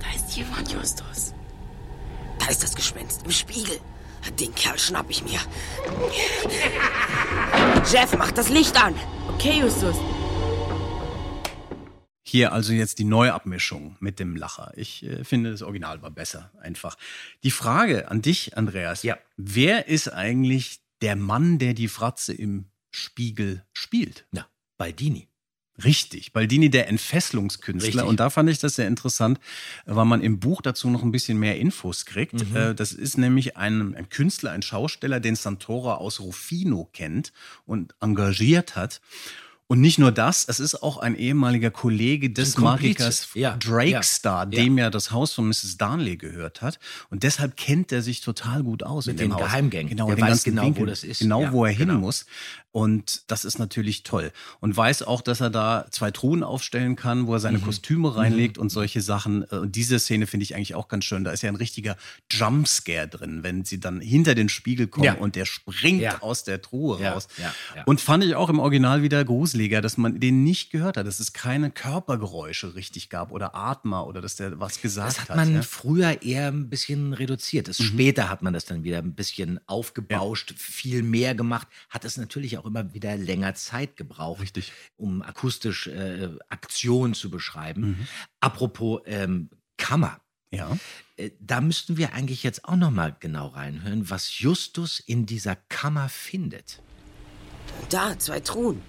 [0.00, 1.32] Da ist jemand, Justus.
[2.38, 3.78] Da ist das Gespenst im Spiegel.
[4.40, 5.38] Den Kerl schnapp ich mir.
[7.90, 8.94] Jeff, mach das Licht an.
[9.34, 9.96] Okay, Justus.
[12.28, 14.72] Hier also jetzt die Neuabmischung mit dem Lacher.
[14.76, 16.96] Ich äh, finde, das Original war besser, einfach.
[17.44, 19.04] Die Frage an dich, Andreas.
[19.04, 19.16] Ja.
[19.36, 24.26] Wer ist eigentlich der Mann, der die Fratze im Spiegel spielt?
[24.32, 25.28] Ja, Baldini.
[25.84, 27.88] Richtig, Baldini, der Entfesselungskünstler.
[27.88, 28.08] Richtig.
[28.08, 29.38] Und da fand ich das sehr interessant,
[29.84, 32.32] weil man im Buch dazu noch ein bisschen mehr Infos kriegt.
[32.32, 32.56] Mhm.
[32.56, 37.32] Äh, Das ist nämlich ein, ein Künstler, ein Schausteller, den Santora aus Rufino kennt
[37.66, 39.00] und engagiert hat.
[39.68, 42.56] Und nicht nur das, es ist auch ein ehemaliger Kollege des.
[42.56, 44.64] Magikers Ja, Drakestar, ja, ja.
[44.64, 45.76] dem ja das Haus von Mrs.
[45.76, 46.78] Darnley gehört hat.
[47.10, 49.42] Und deshalb kennt er sich total gut aus Mit in dem den Haus.
[49.42, 49.88] Geheimgängen.
[49.90, 50.86] Genau, Der den weiß genau, wo Winkeln.
[50.86, 51.18] das ist.
[51.18, 52.00] Genau, Ja, wo er hin genau.
[52.00, 52.26] muss.
[52.70, 54.32] Und das ist natürlich toll.
[54.60, 57.42] Und weiß auch, dass er da zwei Truhen aufstellen kann, wo er Mhm.
[57.42, 59.44] seine Kostüme reinlegt und solche Sachen.
[59.50, 61.24] Äh, Und diese Szene finde ich eigentlich auch ganz schön.
[61.24, 61.96] Da ist ja ein richtiger
[62.30, 65.14] Jumpscare drin, wenn sie dann hinter den Spiegel kommen Ja.
[65.14, 66.20] und der springt Ja.
[66.22, 67.28] aus der Truhe Ja, raus.
[67.38, 67.82] ja, ja.
[67.84, 69.24] Und fand ich auch im Original wieder
[69.56, 74.06] gruseliger, dass man den nicht gehört hat, dass es keine Körpergeräusche richtig gab oder Atmer
[74.06, 75.36] oder dass der was gesagt Das hat hat.
[75.36, 75.62] man ja.
[75.62, 77.68] früher eher ein bisschen reduziert.
[77.68, 81.68] Das Später hat man das dann wieder ein bisschen aufgebauscht, viel mehr gemacht.
[81.88, 84.72] Hat es natürlich auch immer wieder länger Zeit gebraucht, Richtig.
[84.96, 88.06] um akustisch äh, Aktion zu beschreiben.
[88.40, 89.48] Apropos ähm,
[89.78, 90.20] Kammer.
[90.50, 90.76] Ja.
[91.16, 95.56] Äh, Da müssten wir eigentlich jetzt auch noch mal genau reinhören, was Justus in dieser
[95.56, 96.80] Kammer findet.
[97.90, 98.80] Da, zwei Truhen.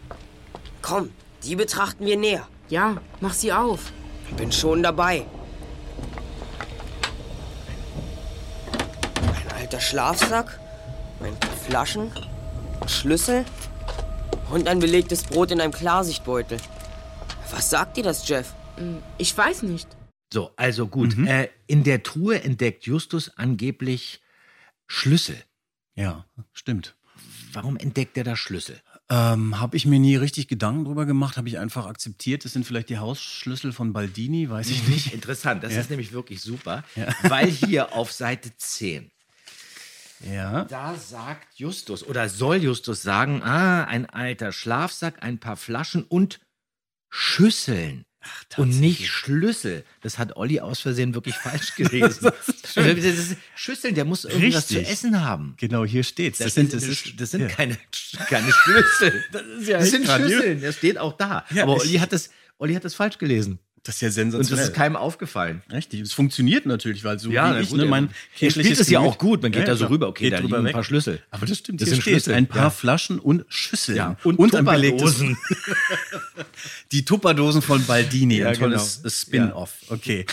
[0.87, 1.11] Komm,
[1.43, 2.47] die betrachten wir näher.
[2.69, 3.91] Ja, mach sie auf.
[4.37, 5.25] Bin schon dabei.
[9.35, 10.57] Ein alter Schlafsack,
[11.21, 12.09] ein paar Flaschen,
[12.79, 13.43] ein Schlüssel
[14.49, 16.57] und ein belegtes Brot in einem Klarsichtbeutel.
[17.51, 18.53] Was sagt dir das, Jeff?
[18.77, 19.89] Hm, Ich weiß nicht.
[20.31, 21.17] So, also gut.
[21.17, 21.27] Mhm.
[21.27, 24.21] Äh, in der Truhe entdeckt Justus angeblich
[24.87, 25.35] Schlüssel.
[25.95, 26.23] Ja,
[26.53, 26.95] stimmt.
[27.51, 28.79] Warum entdeckt er da Schlüssel?
[29.09, 32.43] Ähm, habe ich mir nie richtig Gedanken drüber gemacht, habe ich einfach akzeptiert.
[32.43, 35.13] Das sind vielleicht die Hausschlüssel von Baldini, weiß ich nicht.
[35.13, 35.79] Interessant, das Ja.
[35.79, 37.07] ist nämlich wirklich super, Ja.
[37.23, 39.09] weil hier auf Seite 10,
[40.29, 40.65] Ja.
[40.65, 46.41] da sagt Justus oder soll Justus sagen, ah, ein alter Schlafsack, ein paar Flaschen und
[47.09, 48.03] Schüsseln.
[48.57, 49.83] Und nicht Schlüssel.
[50.01, 52.25] Das hat Olli aus Versehen wirklich falsch gelesen.
[52.25, 52.31] Also,
[52.75, 54.91] das ist Schüsseln, der muss irgendwas zu Richtig.
[54.93, 55.55] essen haben.
[55.57, 56.39] Genau, hier steht's.
[56.39, 57.47] Das, Das, sind, das ist, das sind ja.
[57.47, 57.77] keine,
[58.29, 59.23] keine Schlüssel.
[59.31, 60.05] Das ja Das sind.
[60.07, 61.45] Schüsseln, das steht auch da.
[61.51, 63.59] Ja, Aber Olli hat, das, Olli hat das falsch gelesen.
[63.87, 64.57] Das ist ja Und sensationell.
[64.65, 65.61] das ist keinem aufgefallen.
[65.71, 68.89] Richtig, es funktioniert natürlich, weil so Ja, wie ich, gut, ne, mein er spielt es
[68.89, 69.41] ja auch gut.
[69.41, 70.73] Man geht da so rüber, okay, Geht da liegen ein weg.
[70.73, 71.21] paar Schlüssel.
[71.31, 72.69] Aber das stimmt, Das sind Schlüssel, ein paar ja.
[72.69, 73.95] Flaschen und Schüsseln.
[73.97, 75.37] Ja, und ein belegtes Tupperdosen.
[76.91, 79.09] Die Tupperdosen von Baldini, Ja, ein tolles genau.
[79.09, 79.71] Spin-off.
[79.89, 80.25] Okay.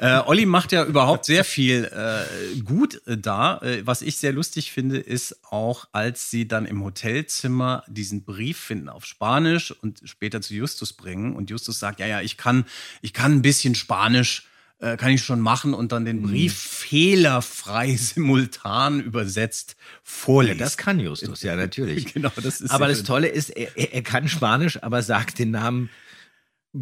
[0.00, 3.58] Äh, Olli macht ja überhaupt sehr viel äh, gut äh, da.
[3.58, 8.58] Äh, was ich sehr lustig finde, ist auch, als sie dann im Hotelzimmer diesen Brief
[8.58, 12.64] finden auf Spanisch und später zu Justus bringen und Justus sagt, ja, ja, ich kann,
[13.00, 14.46] ich kann ein bisschen Spanisch.
[14.82, 16.06] äh, Kann ich schon machen und dann Mhm.
[16.06, 20.58] den Brief fehlerfrei simultan übersetzt vorlesen.
[20.58, 22.06] Ja, das kann Justus, ja, natürlich.
[22.14, 23.02] Genau, das ist aber das.
[23.02, 25.90] Tolle ist, er, er kann Spanisch, aber sagt den Namen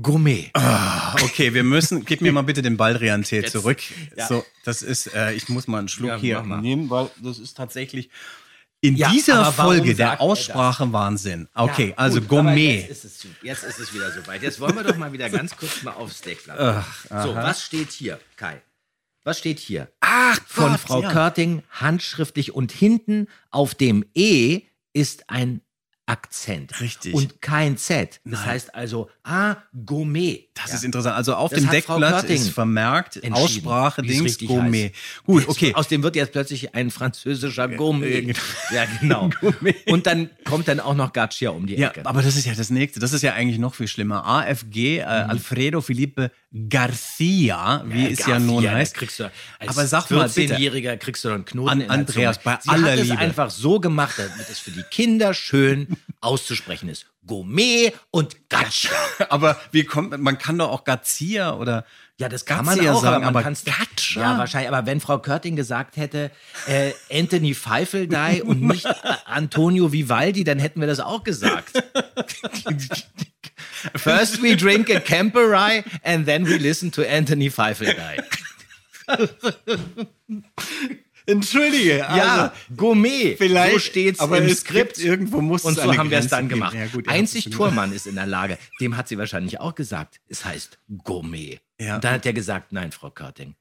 [0.02, 0.50] Gourmet.
[0.52, 3.78] Ah, okay, wir müssen, gib mir mal bitte den Baldrian-Tee zurück.
[4.16, 4.26] Ja.
[4.28, 7.56] So, das ist, äh, ich muss mal einen Schluck Ja, hier nehmen, weil das ist
[7.56, 8.10] tatsächlich
[8.80, 10.20] in Ja, dieser Folge er der das?
[10.20, 11.48] Aussprache Wahnsinn.
[11.54, 12.86] Okay, Ja, also gut, Gourmet.
[12.88, 14.42] Jetzt ist, jetzt ist es wieder soweit.
[14.42, 16.58] Jetzt wollen wir doch mal wieder ganz kurz mal aufs Deckblatt.
[16.58, 18.62] Ach, so, was steht hier, Kai?
[19.24, 19.90] Was steht hier?
[20.00, 21.12] Ach, Von Gott, Frau ja.
[21.12, 24.62] Körting handschriftlich und hinten auf dem E
[24.92, 25.60] ist ein
[26.08, 26.80] Akzent.
[26.80, 27.12] Richtig.
[27.12, 28.20] Und kein Z.
[28.24, 28.48] Das Nein.
[28.50, 30.48] heißt also, ah, Gourmet.
[30.54, 30.76] Das Ja.
[30.76, 31.14] ist interessant.
[31.16, 34.84] Also auf Das dem Deckblatt ist vermerkt Aussprache es Dings Gourmet.
[34.88, 35.24] heißt.
[35.26, 35.74] Gut, okay.
[35.74, 38.06] Aus dem wird jetzt plötzlich ein französischer Gourmet.
[38.10, 38.38] äh, genau.
[38.72, 39.30] Ja, genau.
[39.40, 39.76] Gourmet.
[39.86, 42.06] Und dann kommt dann auch noch Gaccia um die Ja, Ecke.
[42.06, 43.00] aber das ist ja das nächste.
[43.00, 44.24] Das ist ja eigentlich noch viel schlimmer.
[44.26, 46.30] AFG, äh, Alfredo Felipe
[46.92, 48.94] Garcia, wie es ja Garcia, nun da heißt.
[48.94, 52.70] Kriegst du aber sag mal bitte, 14-Jähriger kriegst du einen Knoten An Andreas, bei Sie
[52.70, 53.18] aller hat es Liebe.
[53.18, 57.06] einfach so gemacht, damit es für die Kinder schön auszusprechen ist.
[57.26, 58.90] Gourmet und Gaccia.
[59.28, 61.84] aber wie kommt man, man kann doch auch Garcia oder
[62.18, 64.22] Ja, das kann man Gazia auch, sagen, aber man aber Gaccia?
[64.22, 64.72] Ja, wahrscheinlich.
[64.72, 66.30] Aber wenn Frau Körting gesagt hätte,
[66.66, 68.94] äh, Anthony Pfeiffeldey und nicht äh,
[69.26, 71.72] Antonio Vivaldi, dann hätten wir das auch gesagt.
[73.94, 78.22] First we drink a Camperai and then we listen to Anthony Pfeiffeldey.
[81.28, 83.36] Entschuldige, Ja, Gourmet.
[83.36, 84.98] vielleicht, so steht's aber im Skript.
[84.98, 86.74] irgendwo muss Und so haben wir es Grenze dann gemacht.
[86.74, 88.56] Ja, gut, Einzig Tormann ist in der Lage.
[88.80, 91.60] Dem hat sie wahrscheinlich auch gesagt, es heißt Gourmet.
[91.80, 91.96] Ja.
[91.96, 93.54] Und dann hat er gesagt, nein, Frau Körting,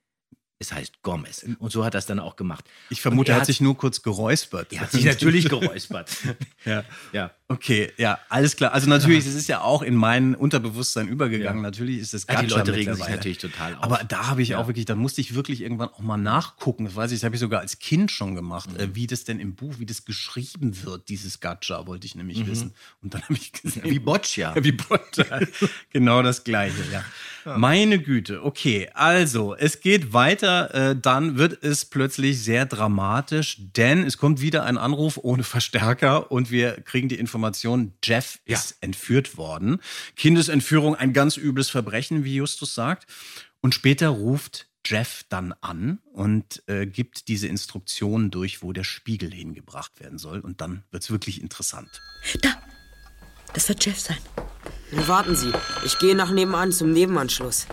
[0.59, 1.45] es heißt Gomez.
[1.59, 2.65] Und so hat er es dann auch gemacht.
[2.89, 4.73] Ich vermute, er hat sich nur kurz geräuspert.
[4.73, 6.09] Er hat sich natürlich geräuspert.
[6.65, 6.83] Ja.
[7.13, 7.31] Ja.
[7.47, 8.73] Okay, ja, alles klar.
[8.73, 11.59] Also natürlich, es ist ja auch in mein Unterbewusstsein übergegangen.
[11.63, 11.69] Ja.
[11.69, 13.83] Natürlich ist das Ja, die Gacha Leute regen sich natürlich total auf.
[13.83, 14.57] Aber da habe ich Ja.
[14.57, 16.83] auch wirklich, da musste ich wirklich irgendwann auch mal nachgucken.
[16.83, 18.79] Das weiß ich, das habe ich sogar als Kind schon gemacht, Mhm.
[18.79, 22.45] äh, wie das denn im Buch, wie das geschrieben wird, dieses Gacha, wollte ich nämlich
[22.47, 22.73] wissen.
[23.01, 23.83] Und dann habe ich gesehen.
[23.85, 23.91] Mhm.
[23.91, 24.53] Wie Boccia.
[24.53, 25.39] Ja, wie Boccia.
[25.91, 27.05] genau das Gleiche, ja.
[27.55, 28.89] Meine Güte, okay.
[28.93, 30.73] Also, es geht weiter.
[30.73, 36.31] Äh, dann wird es plötzlich sehr dramatisch, denn es kommt wieder ein Anruf ohne Verstärker
[36.31, 39.79] und wir kriegen die Information, Jeff ist entführt worden.
[40.15, 43.07] Kindesentführung, ein ganz übles Verbrechen, wie Justus sagt.
[43.61, 49.33] Und später ruft Jeff dann an und äh, gibt diese Instruktionen durch, wo der Spiegel
[49.33, 50.39] hingebracht werden soll.
[50.39, 52.01] Und dann wird es wirklich interessant.
[52.41, 52.61] Da,
[53.53, 54.17] das wird Jeff sein.
[54.91, 55.51] Nun warten Sie.
[55.83, 57.67] Ich gehe nach nebenan zum Nebenanschluss.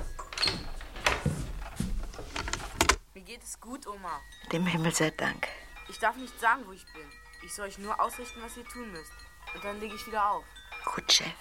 [3.15, 4.21] Mir geht es gut, Oma.
[4.51, 5.47] Dem Himmel sei Dank.
[5.89, 7.05] Ich darf nicht sagen, wo ich bin.
[7.45, 9.13] Ich soll euch nur ausrichten, was ihr tun müsst.
[9.55, 10.45] Und dann lege ich wieder auf.
[10.85, 11.33] Gut, Jeff.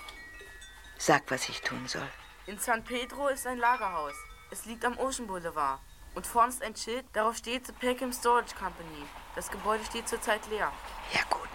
[0.99, 2.07] Sag, was ich tun soll.
[2.45, 4.13] In San Pedro ist ein Lagerhaus.
[4.51, 5.80] Es liegt am Ocean Boulevard.
[6.13, 9.07] Und vorne ist ein Schild, darauf steht The Peckham Storage Company.
[9.36, 10.71] Das Gebäude steht zurzeit leer.
[11.11, 11.49] Ja, gut.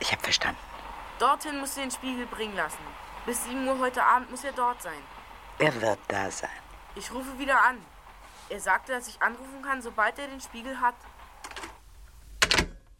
[0.00, 0.60] Ich hab verstanden.
[1.18, 2.84] Dorthin musst du den Spiegel bringen lassen.
[3.26, 4.92] Bis 7 Uhr heute Abend muss er dort sein.
[5.58, 6.50] Er wird da sein.
[6.96, 7.76] Ich rufe wieder an.
[8.50, 10.94] Er sagte, dass ich anrufen kann, sobald er den Spiegel hat.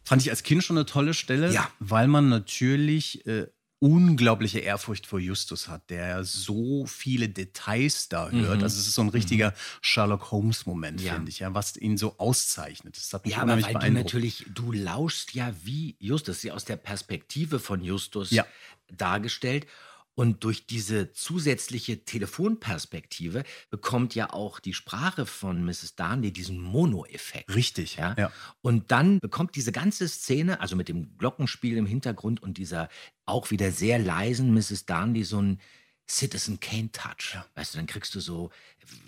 [0.05, 1.69] Fand ich als Kind schon eine tolle Stelle, Ja.
[1.79, 3.47] weil man natürlich äh,
[3.81, 8.63] unglaubliche Ehrfurcht vor Justus hat, der so viele Details da hört.
[8.63, 9.53] Also es ist so ein richtiger
[9.83, 11.07] Sherlock Holmes-Moment, Mhm.
[11.07, 11.15] Ja.
[11.15, 12.97] finde ich, ja, was ihn so auszeichnet.
[12.97, 16.65] Das hat mich Ja, aber weil du natürlich, du lauschst ja wie Justus, sie aus
[16.65, 18.47] der Perspektive von Justus Ja.
[18.91, 19.67] dargestellt.
[20.15, 25.97] Und durch diese zusätzliche Telefonperspektive bekommt ja auch die Sprache von Mrs.
[25.97, 27.55] Darnley diesen Mono-Effekt.
[27.55, 28.15] Richtig, Ja?
[28.19, 28.33] ja.
[28.63, 32.89] Und dann bekommt diese ganze Szene, also mit dem Glockenspiel im Hintergrund und dieser
[33.27, 34.87] auch wieder sehr leisen Mrs.
[34.87, 35.61] Darnley, so ein
[36.07, 37.39] Citizen Kane Touch.
[37.55, 38.51] Weißt du, dann kriegst du so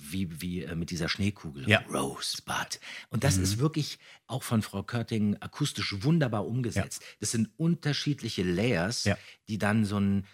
[0.00, 1.68] wie, wie äh, mit dieser Schneekugel.
[1.68, 1.80] Ja.
[1.92, 2.80] Rosebud.
[3.10, 7.02] Und das ist wirklich auch von Frau Körting akustisch wunderbar umgesetzt.
[7.20, 9.18] Das sind unterschiedliche Layers, Ja.
[9.48, 10.24] die dann so ein,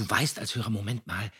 [0.00, 1.30] du weißt als Hörer, Moment mal,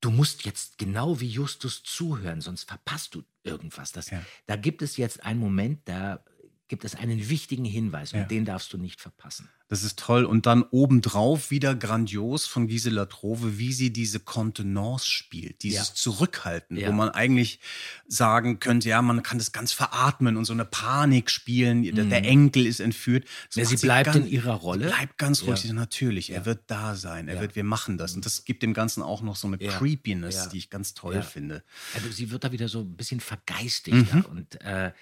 [0.00, 3.92] du musst jetzt genau wie Justus zuhören, sonst verpasst du irgendwas.
[3.92, 4.22] Das, Ja.
[4.46, 6.22] Da gibt es jetzt einen Moment, da
[6.68, 8.22] gibt es einen wichtigen Hinweis Ja.
[8.22, 9.48] und den darfst du nicht verpassen.
[9.70, 10.24] Das ist toll.
[10.24, 15.94] Und dann obendrauf wieder grandios von Gisela Trove, wie sie diese Kontenance spielt, dieses Ja.
[15.94, 16.88] Zurückhalten, Ja.
[16.88, 17.60] wo man eigentlich
[18.06, 21.82] sagen könnte, ja, man kann das ganz veratmen und so eine Panik spielen.
[21.82, 23.24] Der, der Enkel ist entführt.
[23.24, 23.60] Mhm.
[23.60, 24.88] Ja, sie bleibt ganz, in ihrer Rolle.
[24.88, 25.50] Sie bleibt ganz ruhig.
[25.50, 25.68] Ja.
[25.68, 27.28] Sie Natürlich, er wird da sein.
[27.28, 27.40] Er Ja.
[27.42, 28.14] wird, wir machen das.
[28.14, 29.72] Und das gibt dem Ganzen auch noch so eine Ja.
[29.78, 30.46] Creepiness, Ja.
[30.48, 31.22] die ich ganz toll Ja.
[31.22, 31.62] finde.
[31.94, 34.24] Also sie wird da wieder so ein bisschen vergeistigter Mhm.
[34.24, 34.92] und äh,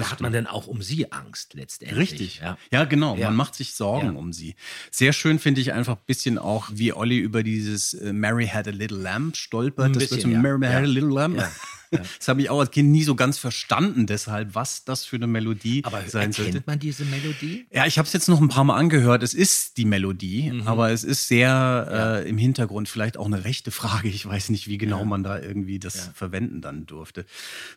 [0.00, 1.98] Da hat man dann auch um sie Angst letztendlich.
[1.98, 2.40] Richtig.
[2.42, 2.56] Ja.
[2.72, 3.16] Ja, genau.
[3.16, 3.26] Ja.
[3.26, 4.18] Man macht sich Sorgen Ja.
[4.18, 4.54] um sie.
[4.90, 8.66] Sehr schön finde ich einfach ein bisschen auch, wie Olli über dieses äh, Mary Had
[8.68, 9.86] a Little Lamb stolpert.
[9.86, 10.42] Ein das wird so bisschen.
[10.42, 10.86] Mary Had a.
[10.86, 11.42] Little Lamb.
[11.92, 12.02] Ja.
[12.18, 15.26] Das habe ich auch als Kind nie so ganz verstanden, deshalb, was das für eine
[15.26, 16.50] Melodie Aber sein sollte.
[16.50, 17.66] erkennt man diese Melodie?
[17.72, 19.22] Ja, ich habe es jetzt noch ein paar Mal angehört.
[19.24, 20.68] Es ist die Melodie, Mhm.
[20.68, 24.08] aber es ist sehr äh, im Hintergrund vielleicht auch eine rechte Frage.
[24.08, 27.26] Ich weiß nicht, wie genau man da irgendwie das verwenden dann durfte.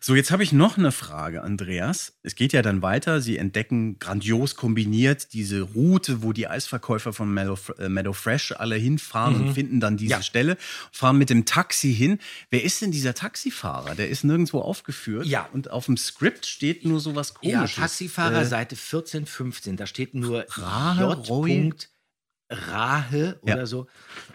[0.00, 2.12] So, jetzt habe ich noch eine Frage, Andreas.
[2.22, 3.20] Es geht ja dann weiter.
[3.20, 8.76] Sie entdecken grandios kombiniert diese Route, wo die Eisverkäufer von Meadow, äh, Meadow Fresh alle
[8.76, 9.48] hinfahren Mhm.
[9.48, 10.22] und finden dann diese Ja.
[10.22, 10.56] Stelle,
[10.92, 12.18] fahren mit dem Taxi hin.
[12.50, 13.94] Wer ist denn dieser Taxifahrer?
[13.96, 15.26] Der ist nirgendwo aufgeführt.
[15.26, 15.48] Ja.
[15.52, 17.76] Und auf dem Skript steht nur so was Ja, komisches.
[17.76, 19.76] Taxifahrer, Äh, Seite 14, 15.
[19.76, 21.88] Da steht nur Rahe, J.
[22.50, 23.66] Rahe oder Ja.
[23.66, 23.86] so.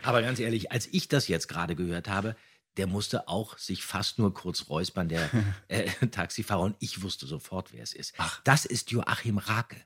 [0.03, 2.35] Aber ganz ehrlich, als ich das jetzt gerade gehört habe,
[2.77, 5.29] der musste auch sich fast nur kurz räuspern, der
[5.67, 6.61] äh, Taxifahrer.
[6.61, 8.13] Und ich wusste sofort, wer es ist.
[8.43, 9.77] Das ist Joachim Rake.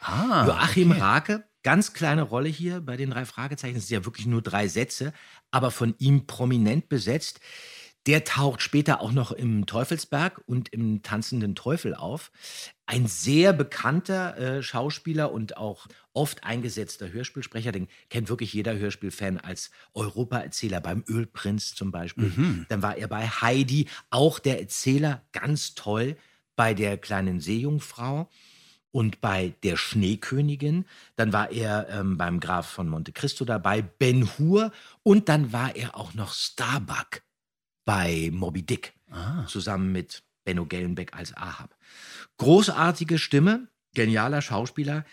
[0.00, 1.00] Ah, Joachim okay.
[1.00, 3.76] Rake, ganz kleine Rolle hier bei den drei Fragezeichen.
[3.76, 5.12] Es sind ja wirklich nur drei Sätze,
[5.52, 7.38] aber von ihm prominent besetzt.
[8.06, 12.32] Der taucht später auch noch im Teufelsberg und im Tanzenden Teufel auf.
[12.84, 19.38] Ein sehr bekannter äh, Schauspieler und auch oft eingesetzter Hörspielsprecher, den kennt wirklich jeder Hörspielfan
[19.38, 22.32] als Europaerzähler beim Ölprinz zum Beispiel.
[22.36, 22.66] Mhm.
[22.68, 26.16] Dann war er bei Heidi, auch der Erzähler, ganz toll,
[26.56, 28.28] bei der kleinen Seejungfrau
[28.90, 30.86] und bei der Schneekönigin.
[31.16, 34.72] Dann war er ähm, beim Graf von Monte Cristo dabei, Ben Hur
[35.04, 37.22] und dann war er auch noch Starbuck
[37.84, 38.94] bei Moby Dick,
[39.46, 41.76] zusammen mit Benno Gellenbeck als Ahab.
[42.38, 45.04] Großartige Stimme, genialer Schauspieler,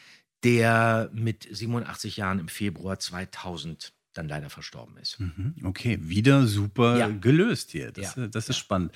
[0.44, 5.20] der mit 87 Jahren im Februar 2000 dann leider verstorben ist.
[5.20, 7.10] Mhm, Okay, wieder super Ja.
[7.10, 7.92] gelöst hier.
[7.92, 8.28] Das, Ja.
[8.28, 8.92] das ist spannend.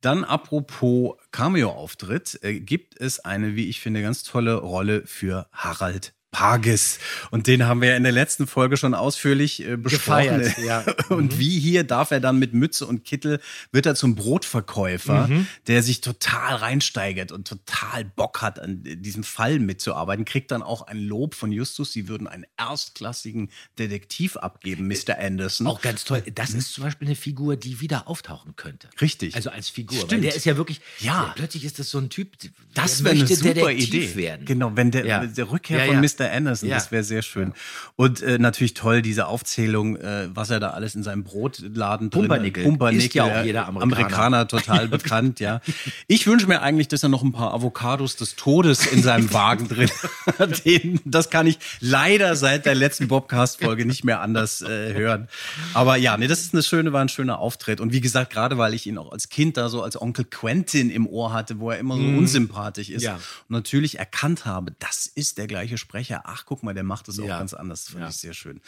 [0.00, 6.14] Dann apropos Cameo-Auftritt, äh, gibt es eine, wie ich finde, ganz tolle Rolle für Harald
[6.34, 6.98] Pages.
[7.30, 10.40] Und den haben wir ja in der letzten Folge schon ausführlich äh, besprochen.
[10.40, 10.84] Gefeiert, ja.
[11.08, 13.40] Und wie hier darf er dann mit Mütze und Kittel,
[13.72, 15.46] wird er zum Brotverkäufer, Mhm.
[15.68, 20.82] der sich total reinsteigert und total Bock hat, an diesem Fall mitzuarbeiten, kriegt dann auch
[20.82, 21.92] ein Lob von Justus.
[21.92, 25.18] Sie würden einen erstklassigen Detektiv abgeben, Mr.
[25.18, 25.66] Anderson.
[25.68, 26.22] Auch ganz toll.
[26.34, 28.88] Das ist zum Beispiel eine Figur, die wieder auftauchen könnte.
[29.00, 29.34] Richtig.
[29.36, 30.00] Also als Figur.
[30.00, 30.24] Stimmt.
[30.24, 31.32] der ist ja wirklich, Ja.
[31.36, 34.16] plötzlich ist das so ein Typ, der Das wäre eine möchte super Detektiv Idee.
[34.16, 34.46] werden.
[34.46, 35.24] Genau, wenn der, Ja.
[35.26, 36.00] der Rückkehr Ja, von ja.
[36.28, 36.32] Mr.
[36.32, 36.76] Anderson, Ja.
[36.76, 37.52] das wäre sehr schön.
[37.96, 42.22] Und äh, natürlich toll, diese Aufzählung, äh, was er da alles in seinem Brotladen drin
[42.22, 42.64] Pumpernickel.
[42.64, 43.96] Pumpernickel, Isst ja auch äh, jeder Amerikaner.
[43.98, 45.60] Amerikaner total bekannt, ja.
[46.06, 49.68] Ich wünsche mir eigentlich, dass er noch ein paar Avocados des Todes in seinem Wagen
[49.68, 49.90] drin
[50.38, 50.62] hat.
[51.04, 55.28] Das kann ich leider seit der letzten Bobcast-Folge nicht mehr anders äh, hören.
[55.74, 57.80] Aber ja, nee, das ist eine schöne, war ein schöner Auftritt.
[57.80, 60.90] Und wie gesagt, gerade weil ich ihn auch als Kind da so als Onkel Quentin
[60.90, 62.18] im Ohr hatte, wo er immer so Mhm.
[62.18, 63.02] unsympathisch ist.
[63.02, 63.14] Ja.
[63.14, 66.13] Und natürlich erkannt habe, das ist der gleiche Sprecher.
[66.24, 67.38] Ach, guck mal, der macht es auch Ja.
[67.38, 67.84] ganz anders.
[67.84, 68.08] Das fand Ja.
[68.10, 68.60] ich sehr schön.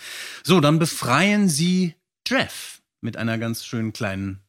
[0.43, 1.95] So, dann befreien sie
[2.27, 4.41] Jeff mit einer ganz schönen kleinen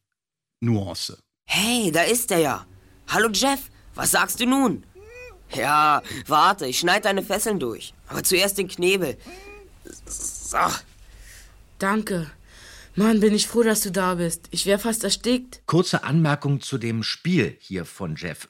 [0.62, 1.20] Nuance.
[1.46, 2.66] Hey, da ist er ja.
[3.08, 4.86] Hallo Jeff, was sagst du nun?
[5.56, 7.94] Ja, warte, ich schneide deine Fesseln durch.
[8.08, 9.18] Aber zuerst den Knebel.
[10.06, 10.58] So.
[11.80, 12.30] Danke.
[12.96, 14.48] Mann, bin ich froh, dass du da bist.
[14.50, 15.62] Ich wäre fast erstickt.
[15.68, 18.50] Kurze Anmerkung zu dem Spiel hier von Jeff.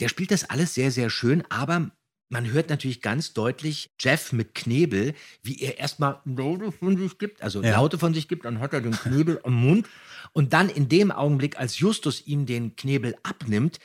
[0.00, 1.90] Der spielt das alles sehr, sehr schön, aber
[2.32, 7.42] man hört natürlich ganz deutlich Jeff mit Knebel, wie er erstmal Laute von sich gibt,
[7.42, 7.72] also Ja.
[7.72, 9.86] Laute von sich gibt, dann hat er den Knebel am Mund
[10.32, 13.78] und dann in dem Augenblick, als Justus ihm den Knebel abnimmt,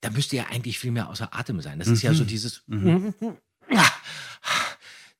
[0.00, 1.78] da müsste er eigentlich viel mehr außer Atem sein.
[1.78, 2.16] Das ist ja Mhm.
[2.16, 2.64] so dieses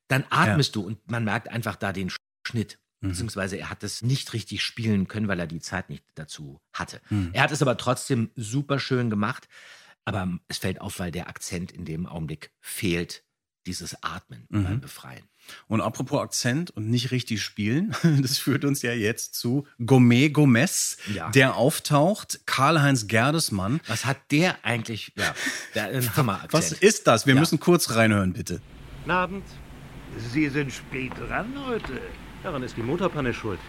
[0.09, 2.11] dann atmest du und man merkt einfach da den
[2.45, 2.79] Schnitt.
[2.99, 7.01] Beziehungsweise er hat es nicht richtig spielen können, weil er die Zeit nicht dazu hatte.
[7.09, 7.31] Mhm.
[7.33, 9.49] Er hat es aber trotzdem super schön gemacht.
[10.05, 13.23] Aber es fällt auf, weil der Akzent in dem Augenblick fehlt,
[13.65, 14.63] dieses Atmen Mhm.
[14.65, 15.23] beim Befreien.
[15.67, 20.97] Und apropos Akzent und nicht richtig spielen, das führt uns ja jetzt zu Gourmet Gomez,
[21.13, 21.29] Ja.
[21.31, 23.79] der auftaucht, Karl-Heinz Gerdesmann.
[23.87, 25.13] Was hat der eigentlich?
[25.15, 25.33] Ja,
[25.75, 26.53] der ein Hammerakzent.
[26.53, 27.25] Was ist das?
[27.25, 27.39] Wir Ja.
[27.39, 28.61] müssen kurz reinhören, bitte.
[28.99, 29.45] Guten Abend.
[30.33, 32.01] Sie sind spät dran heute.
[32.43, 33.59] Daran ist die Motorpanne schuld.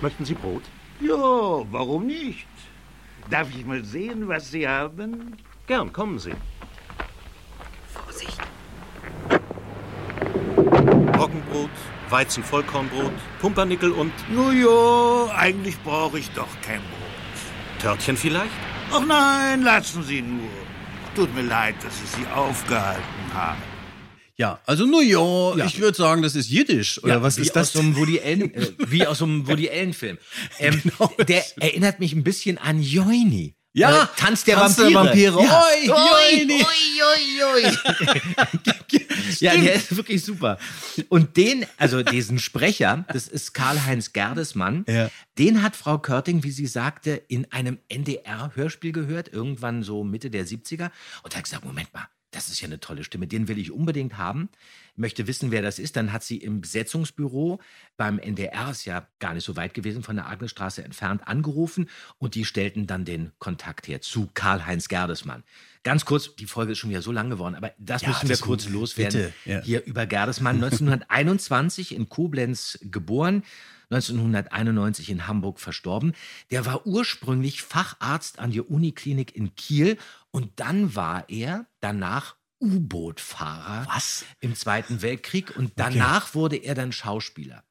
[0.00, 0.62] Möchten Sie Brot?
[1.00, 2.46] Ja, warum nicht?
[3.30, 5.36] Darf ich mal sehen, was Sie haben?
[5.68, 6.32] Gern, kommen Sie.
[7.92, 8.38] Vorsicht.
[11.18, 11.70] Roggenbrot,
[12.08, 14.12] Weizenvollkornbrot, Pumpernickel und.
[14.34, 17.82] Jojo, eigentlich brauche ich doch kein Brot.
[17.82, 18.50] Törtchen vielleicht?
[18.90, 20.48] Ach nein, lassen Sie nur.
[21.14, 23.60] Tut mir leid, dass ich Sie aufgehalten habe.
[24.36, 25.66] Ja, also New York, ja.
[25.66, 27.02] ich würde sagen, das ist Jiddisch.
[27.02, 27.68] Oder ja, was ist das?
[27.68, 30.16] Aus so einem Woody Allen, äh, wie aus so einem Woody Allen-Film.
[30.58, 31.12] Genau, ähm, genau.
[31.28, 33.57] Der erinnert mich ein bisschen an Joini.
[33.78, 35.34] Ja, äh, Tanz der Tanz der Vampire.
[35.34, 35.44] Vampire.
[35.44, 35.62] Ja.
[35.62, 36.62] Oi, Joini.
[36.62, 37.76] oi, oi, oi.
[39.40, 40.58] ja, der ist wirklich super.
[41.08, 45.10] Und den, also diesen Sprecher, das ist Karl-Heinz Gerdesmann, Ja.
[45.38, 50.46] den hat Frau Körting, wie sie sagte, in einem NDR-Hörspiel gehört, irgendwann so Mitte der
[50.46, 50.90] 70er,
[51.22, 54.18] und hat gesagt, Moment mal, das ist ja eine tolle Stimme, den will ich unbedingt
[54.18, 54.48] haben.
[54.98, 55.96] Möchte wissen, wer das ist.
[55.96, 57.60] Dann hat sie im Besetzungsbüro
[57.96, 61.88] beim NDR, ist ja gar nicht so weit gewesen, von der Agnesstraße entfernt, angerufen
[62.18, 65.44] und die stellten dann den Kontakt her zu Karl-Heinz Gerdesmann.
[65.84, 68.36] Ganz kurz, die Folge ist schon wieder so lang geworden, aber das Ja, müssen wir
[68.38, 69.20] kurz loswerden.
[69.22, 69.60] bitte, ja.
[69.62, 73.42] Hier über Gerdesmann, 1921 in Koblenz geboren.
[73.90, 76.12] 1991 in Hamburg verstorben.
[76.50, 79.96] Der war ursprünglich Facharzt an der Uniklinik in Kiel
[80.30, 83.86] und dann war er danach U-Boot-Fahrer
[84.40, 87.64] im Zweiten Weltkrieg und danach wurde er dann Schauspieler.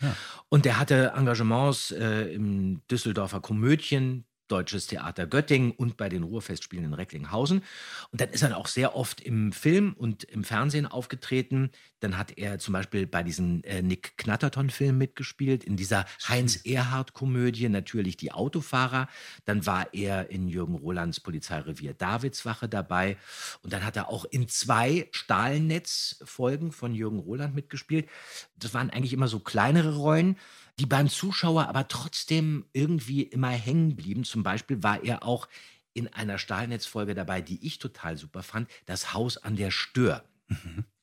[0.00, 0.16] Ja.
[0.48, 6.84] Und er hatte Engagements äh, im Düsseldorfer Komödien, Deutsches Theater Göttingen und bei den Ruhrfestspielen
[6.86, 7.62] in Recklinghausen.
[8.10, 11.70] Und dann ist er auch sehr oft im Film und im Fernsehen aufgetreten.
[12.00, 18.16] Dann hat er zum Beispiel bei diesem äh, Nick Knatterton-Film mitgespielt, in dieser Heinz-Erhardt-Komödie, natürlich
[18.16, 19.08] die Autofahrer.
[19.44, 23.16] Dann war er in Jürgen Rolands Polizeirevier Davidswache dabei.
[23.62, 28.08] Und dann hat er auch in zwei Stahlnetz-Folgen von Jürgen Roland mitgespielt.
[28.56, 30.36] Das waren eigentlich immer so kleinere Rollen,
[30.80, 34.24] die beim Zuschauer aber trotzdem irgendwie immer hängen blieben.
[34.24, 35.48] Zum Beispiel war er auch
[35.92, 40.24] in einer Stahlnetzfolge dabei, die ich total super fand, das Haus an der Stör.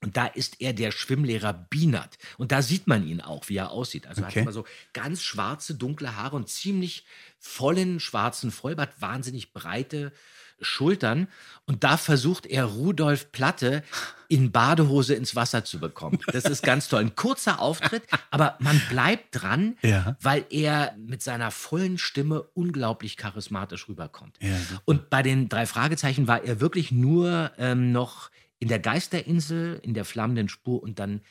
[0.04, 2.18] Und da ist er der Schwimmlehrer Bienert.
[2.38, 4.08] Und da sieht man ihn auch, wie er aussieht.
[4.08, 4.36] Also er Okay.
[4.40, 7.06] hat immer so ganz schwarze, dunkle Haare und ziemlich
[7.40, 10.14] vollen schwarzen Vollbart, wahnsinnig breite
[10.60, 11.28] Schultern.
[11.66, 13.84] Und da versucht er Rudolf Platte
[14.30, 16.20] in Badehose ins Wasser zu bekommen.
[16.32, 17.02] Das ist ganz toll.
[17.02, 20.18] Ein kurzer Auftritt, aber man bleibt dran, Ja.
[20.22, 24.38] weil er mit seiner vollen Stimme unglaublich charismatisch rüberkommt.
[24.42, 24.56] Ja.
[24.86, 28.30] Und bei den drei Fragezeichen war er wirklich nur ähm, noch
[28.60, 31.22] in der Geisterinsel, in der flammenden Spur und dann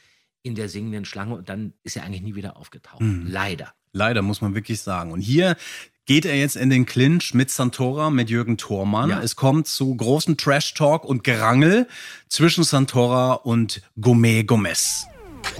[0.42, 3.00] in der singenden Schlange und dann ist er eigentlich nie wieder aufgetaucht.
[3.00, 3.26] Mhm.
[3.28, 3.74] Leider.
[3.92, 5.10] Leider, muss man wirklich sagen.
[5.10, 5.56] Und hier
[6.07, 9.11] geht er jetzt in den Clinch mit Santora, mit Jürgen Thormann.
[9.11, 9.20] Ja.
[9.20, 11.88] Es kommt zu großen Trash-Talk und Gerangel
[12.28, 15.07] zwischen Santora und Gourmet Gomez.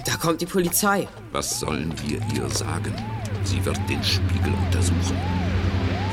[0.05, 1.07] Da kommt die Polizei.
[1.31, 2.93] Was sollen wir ihr sagen?
[3.43, 5.17] Sie wird den Spiegel untersuchen.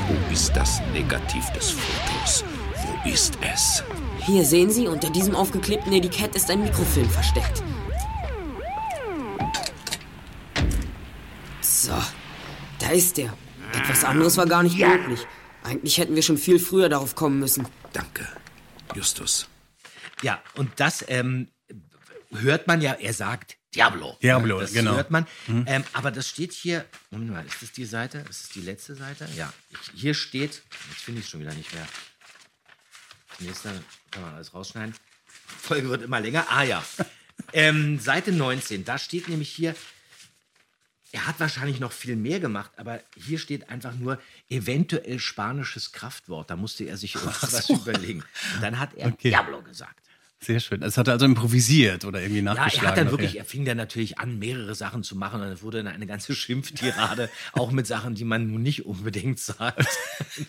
[0.07, 2.43] Wo ist das Negativ des Fotos?
[2.75, 3.83] Wo ist es?
[4.19, 7.63] Hier sehen Sie, unter diesem aufgeklebten Etikett ist ein Mikrofilm versteckt.
[11.61, 11.93] So,
[12.79, 13.33] da ist er.
[13.77, 15.25] Etwas anderes war gar nicht möglich.
[15.63, 17.67] Eigentlich hätten wir schon viel früher darauf kommen müssen.
[17.93, 18.27] Danke,
[18.93, 19.47] Justus.
[20.21, 21.49] Ja, und das ähm,
[22.31, 24.17] hört man ja, er sagt Diablo.
[24.21, 24.95] Diablo, das genau.
[24.95, 25.27] hört man.
[25.47, 25.65] Mhm.
[25.67, 28.19] Ähm, aber das steht hier, Moment mal, ist das die Seite?
[28.29, 29.27] Ist das die letzte Seite?
[29.35, 31.87] Ja, ich, hier steht, jetzt finde ich es schon wieder nicht mehr.
[33.39, 33.73] Nächster,
[34.11, 34.95] kann man alles rausschneiden.
[35.61, 36.45] Folge wird immer länger.
[36.49, 36.83] Ah ja.
[37.53, 39.75] ähm, Seite 19, da steht nämlich hier,
[41.15, 46.49] er hat wahrscheinlich noch viel mehr gemacht, aber hier steht einfach nur eventuell spanisches Kraftwort.
[46.49, 48.21] Da musste er sich irgendwas überlegen.
[48.55, 49.29] Und dann hat er Okay.
[49.29, 50.04] Diablo gesagt.
[50.45, 50.81] Sehr schön.
[50.81, 52.85] Das hat er also improvisiert oder irgendwie Ja, nachgeschlagen.
[52.85, 55.63] er hat dann wirklich, er fing dann natürlich an, mehrere Sachen zu machen und es
[55.63, 59.87] wurde dann eine ganze Schimpftirade, auch mit Sachen, die man nun nicht unbedingt sagt.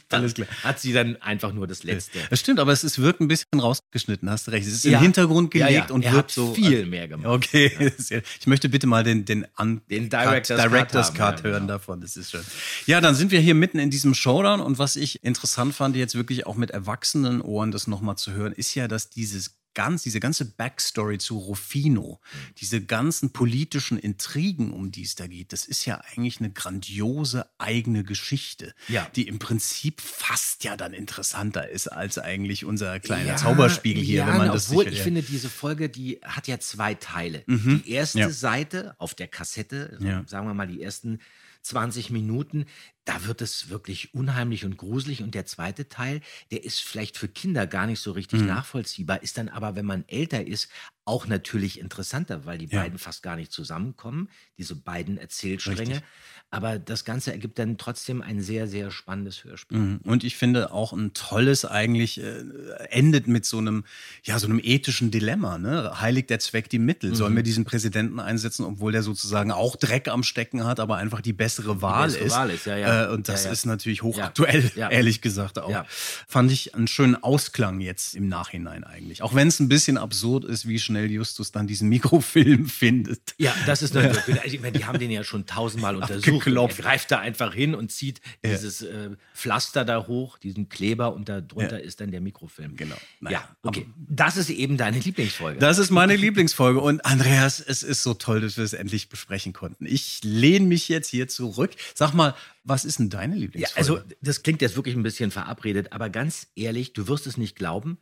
[0.08, 0.48] Dann Alles klar.
[0.62, 2.18] Hat sie dann einfach nur das Letzte.
[2.30, 4.66] Das stimmt, aber es ist, wirkt ein bisschen rausgeschnitten, hast du recht.
[4.66, 4.98] Es ist Ja.
[4.98, 5.94] im Hintergrund Ja, gelegt ja.
[5.94, 6.52] und Er wird hat so.
[6.54, 7.26] viel mehr gemacht.
[7.28, 7.92] Okay,
[8.40, 11.60] ich möchte bitte mal den, den, an, Den Director's Cut Director's haben, Cut ja, hören
[11.62, 11.72] genau.
[11.74, 12.00] davon.
[12.00, 12.42] Das ist schön.
[12.86, 16.14] Ja, dann sind wir hier mitten in diesem Showdown und was ich interessant fand, jetzt
[16.14, 20.18] wirklich auch mit erwachsenen Ohren das nochmal zu hören, ist ja, dass dieses ganz, diese
[20.18, 22.18] ganze Backstory zu Rufino,
[22.58, 27.46] diese ganzen politischen Intrigen, um die es da geht, das ist ja eigentlich eine grandiose
[27.58, 29.08] eigene Geschichte, Ja.
[29.14, 34.20] die im Prinzip fast ja dann interessanter ist als eigentlich unser kleiner Ja, Zauberspiegel hier,
[34.20, 37.44] ja, wenn man das obwohl ich finde, diese Folge, die hat ja zwei Teile.
[37.46, 37.82] Mhm.
[37.84, 38.32] Die erste.
[38.32, 41.20] Seite auf der Kassette, sagen wir mal die ersten
[41.62, 42.64] 20 Minuten,
[43.06, 45.22] da wird es wirklich unheimlich und gruselig.
[45.22, 48.48] Und der zweite Teil, der ist vielleicht für Kinder gar nicht so richtig Mhm.
[48.48, 50.68] nachvollziehbar, ist dann aber, wenn man älter ist,
[51.08, 52.80] auch natürlich interessanter, weil die Ja.
[52.82, 54.28] beiden fast gar nicht zusammenkommen,
[54.58, 55.78] diese beiden Erzählstränge.
[55.80, 56.02] Richtig.
[56.50, 59.78] Aber das Ganze ergibt dann trotzdem ein sehr, sehr spannendes Hörspiel.
[59.78, 60.00] Mhm.
[60.04, 62.42] Und ich finde auch ein tolles eigentlich äh,
[62.90, 63.84] endet mit so einem
[64.24, 65.58] ja so einem ethischen Dilemma.
[65.58, 66.00] Ne?
[66.00, 67.14] Heiligt der Zweck die Mittel?
[67.14, 67.36] Sollen Mhm.
[67.36, 71.32] wir diesen Präsidenten einsetzen, obwohl der sozusagen auch Dreck am Stecken hat, aber einfach die
[71.32, 72.32] bessere Wahl bessere ist?
[72.32, 72.86] Wahl ist, ja, ja.
[72.86, 73.52] Äh, und das Ja, ja.
[73.52, 74.90] ist natürlich hochaktuell, Ja.
[74.90, 75.84] ehrlich gesagt auch.
[76.28, 79.22] Fand ich einen schönen Ausklang jetzt im Nachhinein eigentlich.
[79.22, 83.34] Auch wenn es ein bisschen absurd ist, wie schnell Justus dann diesen Mikrofilm findet.
[83.38, 84.16] Ja, das ist natürlich.
[84.46, 86.46] Ich meine, die haben den ja schon tausendmal untersucht.
[86.46, 91.28] Er greift da einfach hin und zieht dieses äh, Pflaster da hoch, diesen Kleber und
[91.28, 91.84] da drunter Ja.
[91.84, 92.76] ist dann der Mikrofilm.
[92.76, 92.96] Genau.
[93.28, 93.86] ja, okay.
[94.08, 95.58] Das ist eben deine Lieblingsfolge.
[95.58, 96.80] Das ist meine Lieblingsfolge.
[96.80, 99.86] Und Andreas, es ist so toll, dass wir es endlich besprechen konnten.
[99.86, 101.70] Ich lehne mich jetzt hier zurück.
[101.94, 102.34] Sag mal,
[102.66, 103.78] was ist denn deine ja, Lieblingsfolge?
[103.78, 107.56] also das klingt jetzt wirklich ein bisschen verabredet, aber ganz ehrlich, du wirst es nicht
[107.56, 107.98] glauben,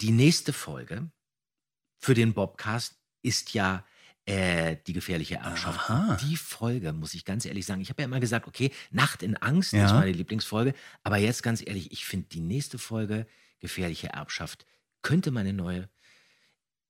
[0.00, 1.10] die nächste Folge
[1.98, 3.84] für den Bobcast ist ja
[4.24, 5.90] äh, die gefährliche Erbschaft.
[5.90, 6.16] Aha.
[6.22, 9.36] Die Folge, muss ich ganz ehrlich sagen, ich habe ja immer gesagt, okay, Nacht in
[9.36, 9.86] Angst Ja.
[9.86, 13.26] ist meine Lieblingsfolge, aber jetzt ganz ehrlich, ich finde die nächste Folge,
[13.58, 14.64] gefährliche Erbschaft,
[15.02, 15.88] könnte meine neue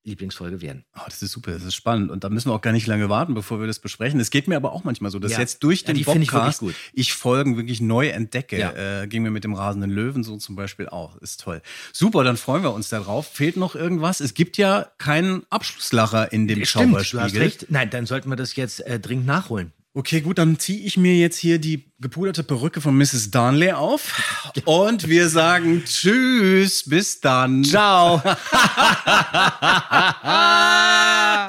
[0.04, 0.84] Lieblingsfolge werden.
[0.96, 2.10] Oh, das ist super, das ist spannend.
[2.10, 4.18] Und da müssen wir auch gar nicht lange warten, bevor wir das besprechen.
[4.20, 5.40] Es geht mir aber auch manchmal so, dass Ja.
[5.40, 7.12] jetzt durch Ja, den die finde ich ich.
[7.12, 8.58] Folgen wirklich neu entdecke.
[8.58, 9.02] Ja.
[9.02, 11.16] Äh, ging mir mit dem rasenden Löwen so zum Beispiel auch.
[11.18, 11.60] Ist toll.
[11.92, 13.26] Super, dann freuen wir uns darauf.
[13.28, 14.20] Fehlt noch irgendwas?
[14.20, 17.42] Es gibt ja keinen Abschlusslacher in dem Stimmt, du hast Schauberspiegel.
[17.42, 17.66] recht.
[17.68, 19.72] Nein, dann sollten wir das jetzt äh, dringend nachholen.
[19.98, 23.32] Okay, gut, dann ziehe ich mir jetzt hier die gepuderte Perücke von Mrs.
[23.32, 24.12] Darnley auf
[24.64, 27.64] und wir sagen Tschüss, bis dann.
[27.64, 28.22] Ciao.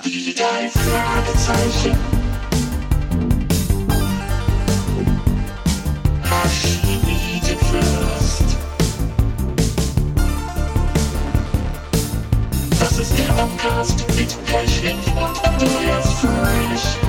[0.03, 1.95] Die drei Fragezeichen.
[6.23, 8.57] Archimedenfürst.
[12.79, 17.08] Das ist der Podcast mit Pechling und Andreas Fröhlich.